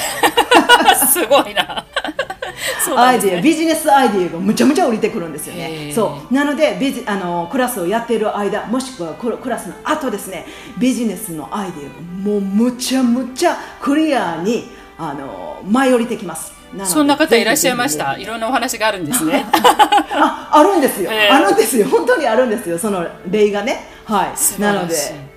[1.12, 1.84] すごいな。
[2.84, 3.40] そうなアイデア。
[3.40, 5.64] ビジネスアイデアがむちゃむちゃ降りてくるんですよへね。
[5.90, 10.46] ーそうなのでビジあのクラスをやっている間もしくはクラスの後ですね
[10.78, 16.63] ビジネスのアイデアがもうむちゃむちゃクリアにあの舞い降りてきます。
[16.84, 18.16] そんな方いらっしゃいました？
[18.18, 19.44] いろんなお話があるんですね。
[20.12, 21.86] ああるんですよ、へーあるんですよ。
[21.88, 22.78] 本当にあるんですよ。
[22.78, 23.86] その例がね。
[24.04, 24.60] はい。
[24.60, 24.94] なので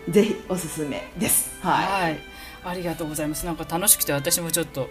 [0.10, 1.52] ぜひおすすめです。
[1.62, 2.04] はい。
[2.04, 2.19] はい。
[2.65, 3.45] ありがとうございます。
[3.45, 4.89] なんか楽しくて私もちょっと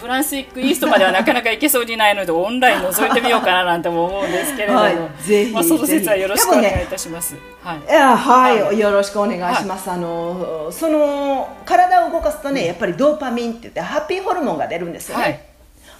[0.00, 4.96] ブランスイックイーストまではなかなか行けそうにないのでオンライン覗いてみようかななんても思うんですけれども、はい。
[5.20, 7.36] ぜひまあその説はよろしくお願いいたします。
[7.62, 7.80] はい。
[7.86, 8.78] はい、はい。
[8.78, 15.51] よろしくお願いします、あのその体を動かすとねやっぱりドーパミンって言ってハッピーホルモンが出るんですよね、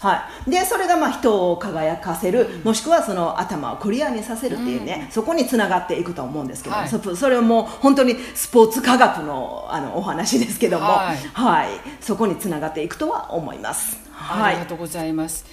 [0.02, 0.16] はい。
[0.16, 6.88] はい、でそれがまあ人を輝かせる、もしくはその頭をクリアにさせるっていうね、そこにつながっていくと思うんですけど、はい。
[6.88, 11.16] そそれはもう本当にスポーツ科学のあのお話ですけども、はい。
[11.16, 11.68] はい。
[12.00, 13.98] そこにつながっていくとは思います。
[14.10, 14.54] はい。
[14.54, 15.44] ありがとうございます。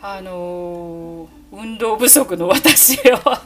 [0.00, 3.42] あのー運動不足の私は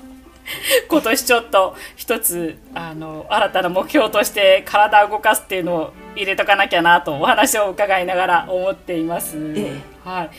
[0.88, 9.36] 今年ちょっと一つあの新たな目標として体を動かすっていうのを入れとかなきゃなとお話を伺いながら思っています。
[9.56, 10.30] えはい。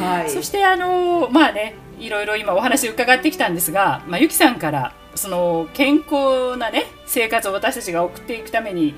[0.00, 8.94] はいそしてあのまあねいろいろ今お話伺ってきたんですが、まあ、ゆきさんからその健康なね生活を私たちが送っていくために、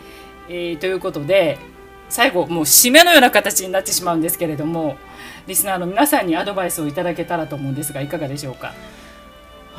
[0.48, 1.58] えー、ということで
[2.08, 4.96] 最後もう締めのような形になってしまうんですけれども
[5.46, 8.74] リスナーの皆さんにアドバイスをいただけたらと思うんですがいかがでしょうか？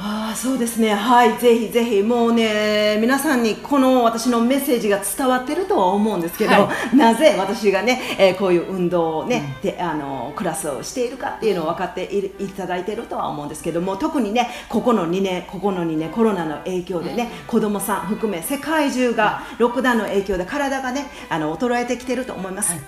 [0.02, 12.04] あそうですね、はい、ぜひぜひ、もうね、皆さんにこの私のメッセージが伝わってるとは思うんですけど、はい、なぜ私がね、えー、こういう運動をね、うん、であのクラスをしているかっていうのを分かって
[12.40, 22.72] いただいているとは思うんですけども、特にね、ここの2年、ここの2年、コロナの影響でね、うん、子供さん含め、世界中がロックダウンの影響で体がね、あの衰えてきてると思います。
[22.72, 22.80] はい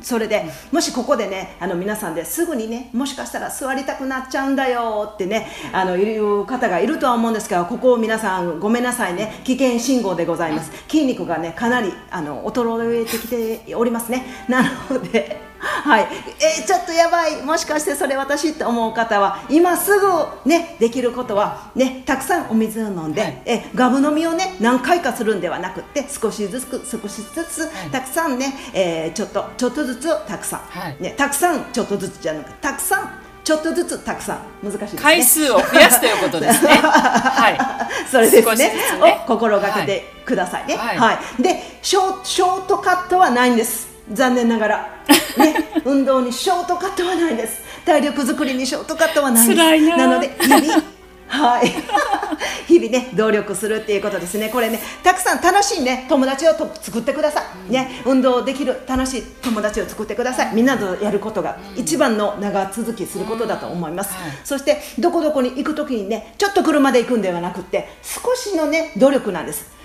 [0.00, 10.70] それでもしここでねあの皆さんですぐにねもしかしたら座りたくなっちゃうんだよってねあのいう方がいるとは思うんですがここを皆さんごめんなさいね危険信号でございます。
[10.88, 14.24] 筋肉がねかなりあの衰えてきておりますね。
[14.48, 16.06] なのではい、
[16.40, 20.06] えー、ちょっとやばいもしかしてそれ私って思う方は今すぐ
[20.48, 36.70] ねできることはねたくさんお水を飲んで、はい、えガブ飲みをね何回かするんではなくて少しずつ少しずつ、はい、たくさんね、えー、ちょっとちょっとずつたくさん、はい、ねたくさんちょっとずつじゃなくたくさんちょっとずつたくさん難しいです、ね、回数を増やすということですね。
[36.84, 38.06] はい。
[38.06, 38.74] それですね。
[39.00, 40.76] ねを心がけてくださいね。
[40.76, 40.98] はい。
[40.98, 43.87] はい、でショショートカットはないんです。
[44.12, 44.88] 残念ながら、
[45.36, 47.60] ね、運動にショートカットはないです。
[47.84, 49.96] 体力作りにショートカットはないです。
[49.96, 50.06] な。
[50.06, 50.82] ので日々
[51.28, 51.72] はい。
[52.66, 54.48] 日々ね努力するっていうことですね。
[54.48, 60.54] これねたくさん楽しいね友達をと作ってください、ね、運動できる楽しい友達を作ってください。
[60.54, 64.10] みんなとやることが一番の長続きすることだと思います、
[64.44, 69.77] そしてどこどこに行く時にねちょっと車で行くんではなくて少しのね努力なんです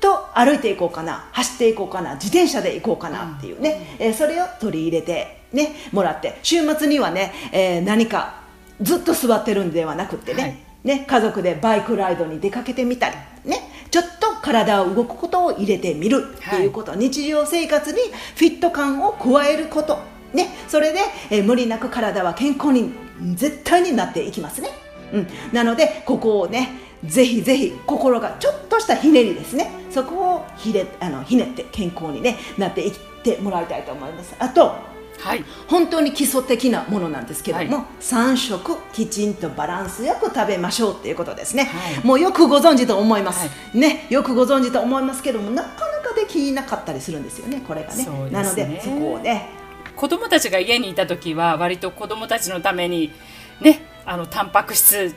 [0.00, 6.38] と歩いていこうかな走っていこうかな自転車で行こうかなっていうね、うん、えー、それを取り入れて、ね、もらって。
[6.42, 8.40] 週末にはね、えー、何か
[8.80, 10.42] ずっと座ってるんではなくてね。
[10.42, 17.98] はい、ね家族でバイクライドに出かけてみたり、ね、ちょっと体を動くことを入れてみるっていうこと、はい、日常生活に
[18.36, 19.98] フィット感を加えること、
[20.32, 22.92] ね、それで、えー、無理なく体は健康に
[23.34, 24.70] 絶対になっていきますね。
[25.12, 29.70] うん、なのでここをねぜひぜひ心がちょっとしたひねりですね。
[29.90, 32.92] そこをひれあのひねって健康に、ね、なっていっ
[33.22, 34.34] てもらいたいと思います。
[34.38, 34.74] あと、
[35.18, 49.48] はい、本当に基礎的なものなんですけども、はい、3食きちんとバランスよく食べましょうっていうことですね、はい、もうよくご存知と思います、はい、ねよくご存知と思いますけどもなかなかできなかったりするんですよねこれがね、ね、なのでそこをね。
[49.94, 53.12] 子供たちが家にいた時は割と子供たちのために
[53.60, 55.14] ねあのタンパク質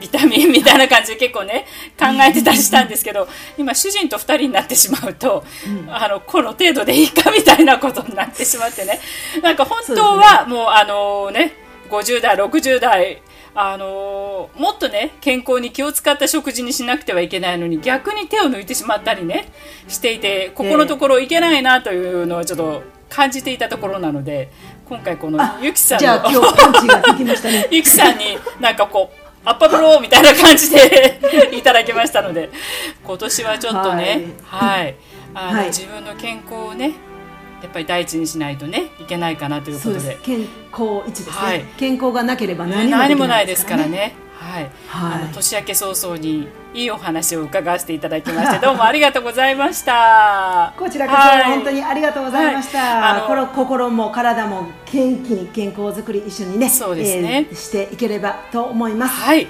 [0.00, 1.64] ビタミンみたいな感じで結構ね
[1.96, 8.98] 考えてたりしたんですけど今主人と2人になってしまうと、うん、あのこの程度でいいかみたいなことになってしまってね。
[9.42, 11.52] なんか本当はもうあのね
[11.88, 13.22] 50代60代
[13.54, 19.52] あのもっとね健康に気を使った食事にしなくてはいけないのに逆に手を抜いてしまったりね
[19.86, 24.50] していてここのところいけないなというのをちょっと感じていたところなので
[24.92, 26.30] 今回このゆきさんの
[27.70, 31.18] ゆき さんになんかこうアッパブローみたいな感じで
[31.56, 32.50] いただきましたので
[33.02, 34.96] 今年はちょっとねはい、はい、
[35.32, 36.92] あの、はい、自分の健康をね
[37.62, 40.18] やっぱり第一にしないとねいけないかなということで。
[40.22, 40.40] 健
[40.70, 50.72] 康一ですね、はい、健康がなければ何も、ね、何もないですからねはい、はい、あの年明け早々にいいお話を伺わせていただきまして どうもありがとうございました。
[50.78, 59.14] こちらこそ、はい、本当にありがとうございました、はい、あの心も体も元気に健康づくり一緒にねそうですね、えー、していければと思います。
[59.20, 59.48] はい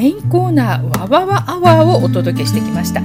[0.00, 3.02] メインコーナーわわわアワーをお届けしてきました。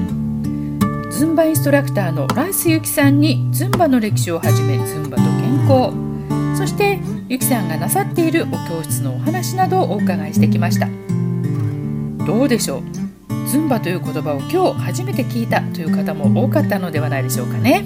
[1.11, 10.87] ズンバインストラクターのライスユキさんにズンバの歴史をはじめズンバと健康そしてユキさんがなさっているお教室のお話などをお伺いしてきました。
[12.25, 12.81] どうでしょう？
[13.49, 17.83] ズンバという言葉を今日初めて聞いたという方も多かったのではないでしょうかね。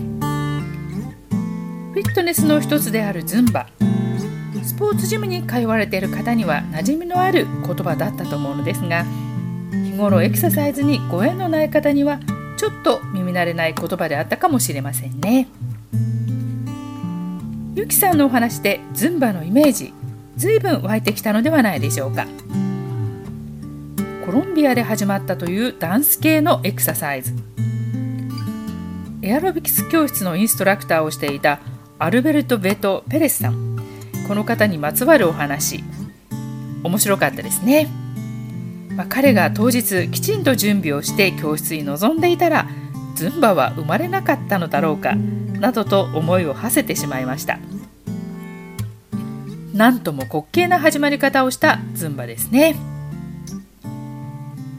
[1.93, 3.69] フィットネスの一つであるズンバ。
[4.79, 9.03] ポーツジムに通われている方には馴染みのある言葉だったと思うのですが
[9.71, 12.17] 日頃エクササイズにご縁のない方には
[12.55, 15.47] ちょっと耳慣れない言葉であったかもしれませんね。
[17.75, 19.93] ゆきさんのお話でズンバのイメージ
[20.37, 22.25] ずいぶん湧いてきたのではないでしょうか。
[24.25, 27.33] コロンビアで始まったというダンス系のエクササイズ。
[29.21, 31.59] エアロビクス教室のインストラクターをしていた
[31.97, 33.68] アルベルト・ベト・ペレスさん。
[34.29, 35.83] この方にまつわるお話。
[36.83, 37.87] 面白かったですね、
[38.95, 42.67] まあ、彼が当日きちんと準備をして教室に臨んでいたら
[43.15, 47.57] ズンバは生まれなかったのだろうかなどと思いを馳せてしまいました。
[49.73, 52.75] なんとも滑稽な始まり方をしたズンバですね。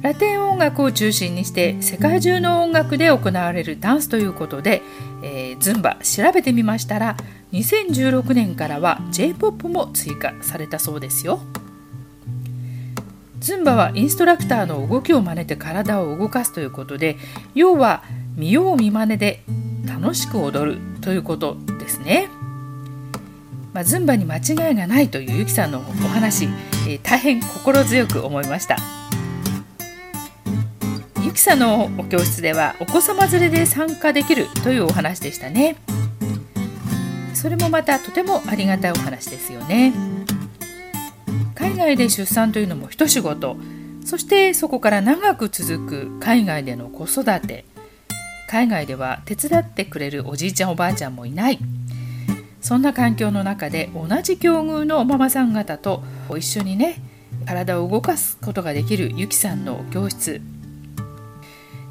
[0.02, 4.80] ラテン音楽を中心にして世界中の音楽で行われるダンスということで、
[5.22, 7.16] えー、ズンバ調べてみましたら
[7.52, 11.40] 2016年からは J-POP も追加されたそうですよ。
[13.40, 17.16] ズンバはインストラクターの動きを真似て体を動かすということで
[17.54, 18.02] 要は
[18.36, 19.42] 見よう見まねで
[19.86, 22.28] 楽しく踊るということですね、
[23.72, 26.44] まあ、ズンバに間違いがないというゆきさんのお話、
[26.86, 28.99] えー、大変心強く思いました。
[31.30, 35.76] ゆきさんのお教室ではお子様連れで参加できるというお話でしたね。
[37.34, 39.94] それもまたとてもありがたいお話ですよね。
[41.54, 43.56] 海外で出産というのも一仕事。
[44.04, 47.64] そしてそこから長く続く海外での子育て。
[48.48, 51.60] 海外では手伝ってくれるおじいちゃんおばあちゃんもいない。
[52.60, 56.02] そんな環境の中で同じ境遇のママさん方と
[56.36, 57.00] 一緒にね
[57.46, 60.42] 体を動かすことができるゆきさんの教室。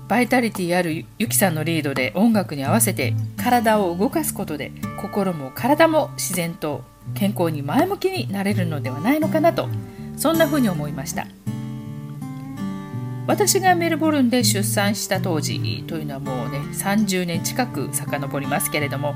[0.10, 6.82] バイタリティあるゆきさんのリードで音楽に合わせて体を動かすことで心も体も自然と
[7.14, 9.70] 健康に前向きになれるのではないのかなと
[10.18, 11.28] そんな風に思いました。
[13.28, 19.14] 私がメルボルンで出産した当時というのはもうね30年近く遡りますけれども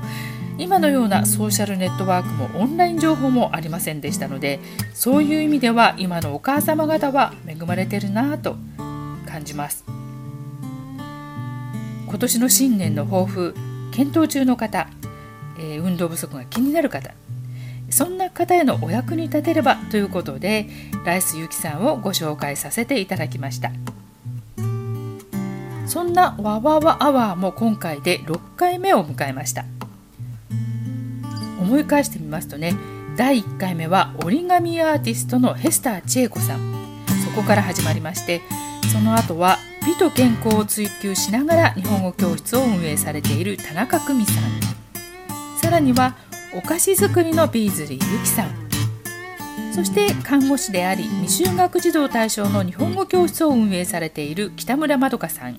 [0.56, 4.60] 今のようなソーシャルネットワークもオンライン情報もありませんでしたので
[4.92, 8.54] そういう意味では今のお母様方は恵まれてるなと
[9.26, 10.03] 感じます。
[12.14, 13.56] 今年の新年の抱負
[13.90, 14.86] 検討中の方、
[15.58, 17.12] えー、運動不足が気になる方
[17.90, 20.68] そんな方へのお役に立てればということで
[21.04, 23.72] ライスゆきさんをご紹介させていただきました。
[25.88, 29.64] そんなわわわアワーも今回で6回目を迎えました。
[31.60, 32.76] 思い返してみますとね
[33.16, 36.60] 第1回目は折り紙アーティストのヘスター千恵子さん。
[37.24, 38.40] そこから始まりまして
[38.92, 44.44] その後は美と健康を追求しながら日本語教室を運営されている田中久美さん。
[45.60, 46.16] さらには
[46.54, 48.64] お菓子作りのビーズリーゆきさん。
[49.74, 55.58] そして看護師であり未就学児童対象の日本語教室を運営されている北村まどかさん。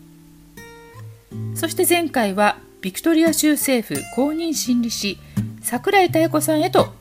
[1.53, 5.19] そして前回はビクトリア州政府公認心理師
[5.61, 6.93] 櫻井妙子さんへと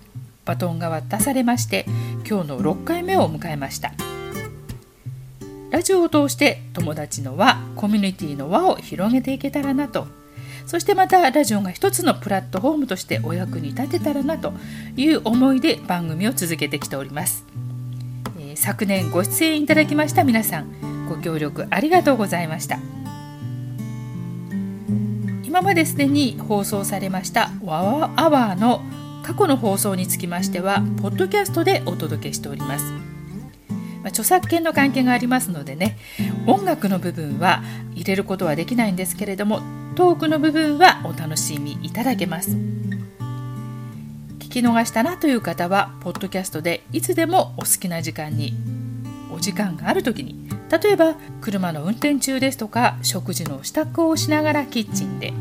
[0.44, 1.86] バトンが渡されまして
[2.28, 3.92] 今日の6回目を迎えました。
[5.74, 10.06] ラジオを通して友達の輪コミュニティの輪を広げていけたらなと。
[10.66, 14.52] そしてまたラジオが一つのプラットフォームとしてお役に立てたらなと
[14.96, 17.44] いう思いで番組を続けてきております、
[18.38, 22.78] えー、昨年ご出演いただきました皆さんご協力ありがとうございました。
[25.44, 28.80] 今まですでに放送されましたワワアワーの
[29.24, 33.03] 過去の放送につきましてはポッドキャストでお届けしております。
[34.04, 35.96] まあ、著作権の関係がありますのでね
[36.46, 37.62] 音楽の部分は
[37.94, 39.62] 入れることはできないんですけれども
[39.96, 42.50] トークの部分はお楽しみいただけます。
[42.50, 48.54] 聞き逃したなという方はポッドキャストでいつでもお好きな時間に
[49.32, 55.32] お時間がある時に例えば車の運転中ですとか食事の支度をしながらキッチンで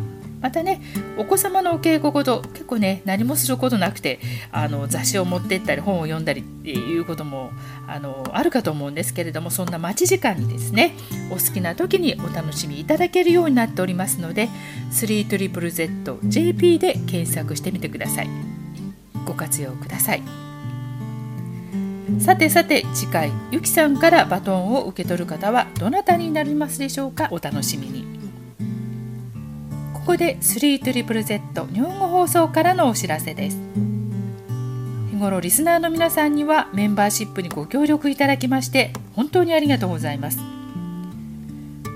[0.43, 0.81] またね
[1.17, 4.19] お子様のお稽古事結構ね何もすることなくて
[4.51, 7.51] あの雑誌を持ってったり本を読んだりっていうことも
[7.87, 10.95] あのあるかと思うんですけれどもそんな待ち時間にですね
[11.31, 14.49] お好きな時にお楽しみいただけるようになっておりますので
[14.91, 18.29] 3ZZZJP で検索してみてください。
[19.25, 20.23] ご活用ください。
[22.19, 27.29] さてさて次回ゆきさんからバトンを受け取る方はどなたになりますでしょうか？
[27.31, 28.12] お楽しみに。
[30.03, 33.57] ここで 3ZZZ 日本語放送からのお知らせです。
[35.09, 40.39] 日頃リスナーの皆さんにはメンバーシップにご協力いただきまして本当にありがとうございます。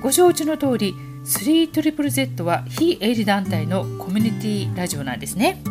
[0.01, 0.95] ご承知の通り
[1.25, 5.61] 3ZZZ は非営利団体のコミュニティラジオなんですね。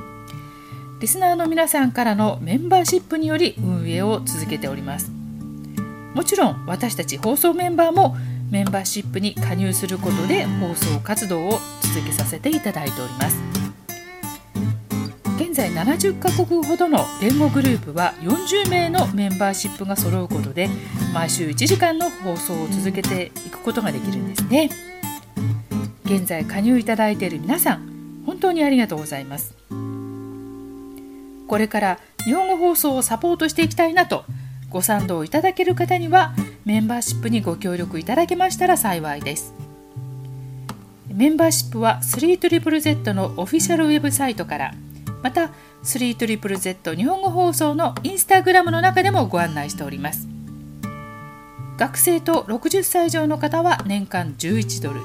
[1.00, 5.10] リスナーの皆さんからのメンバーシップにより運営を続けております。
[6.12, 8.14] もちろん私たち放送メンバーも
[8.50, 11.58] メンバーシップに加入することで放送活動を
[11.96, 13.36] 続けさせていただいております。
[15.38, 20.68] 現在70カ国ほどの連合グループは40名のメンバーシップが揃うことで
[21.14, 24.68] 毎週1時間の放送を続けていくことができるんですね。
[26.04, 29.54] 現在加入いただいている皆さん本当にありがとうございます。
[31.48, 34.26] これから日本語放送をサポートしていきたいなと
[34.68, 36.34] ご賛同いただける方には
[36.66, 39.65] メンバーシップにご協力いただけましたら幸いです。
[41.16, 44.74] メンバーシップは 3ZZZ のオフィシャルウェブサイトから。
[45.22, 45.50] また
[45.82, 50.28] 3ZZZ 日本語放送のインスタグラムの中でもご案内しております。
[51.78, 55.00] 学生と60歳以上の方は年間11ドル。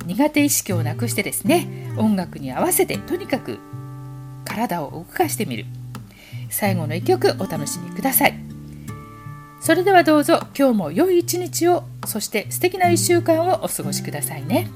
[0.06, 3.60] 苦手意識をなくしてですね音楽に合わせてとにかく
[4.46, 5.66] 体を動かしてみる。
[6.50, 8.46] 最後の1曲お楽しみください
[9.66, 14.70] それではどうぞ今日も良い一日をそして素敵な1週間をお過ごしくださいね。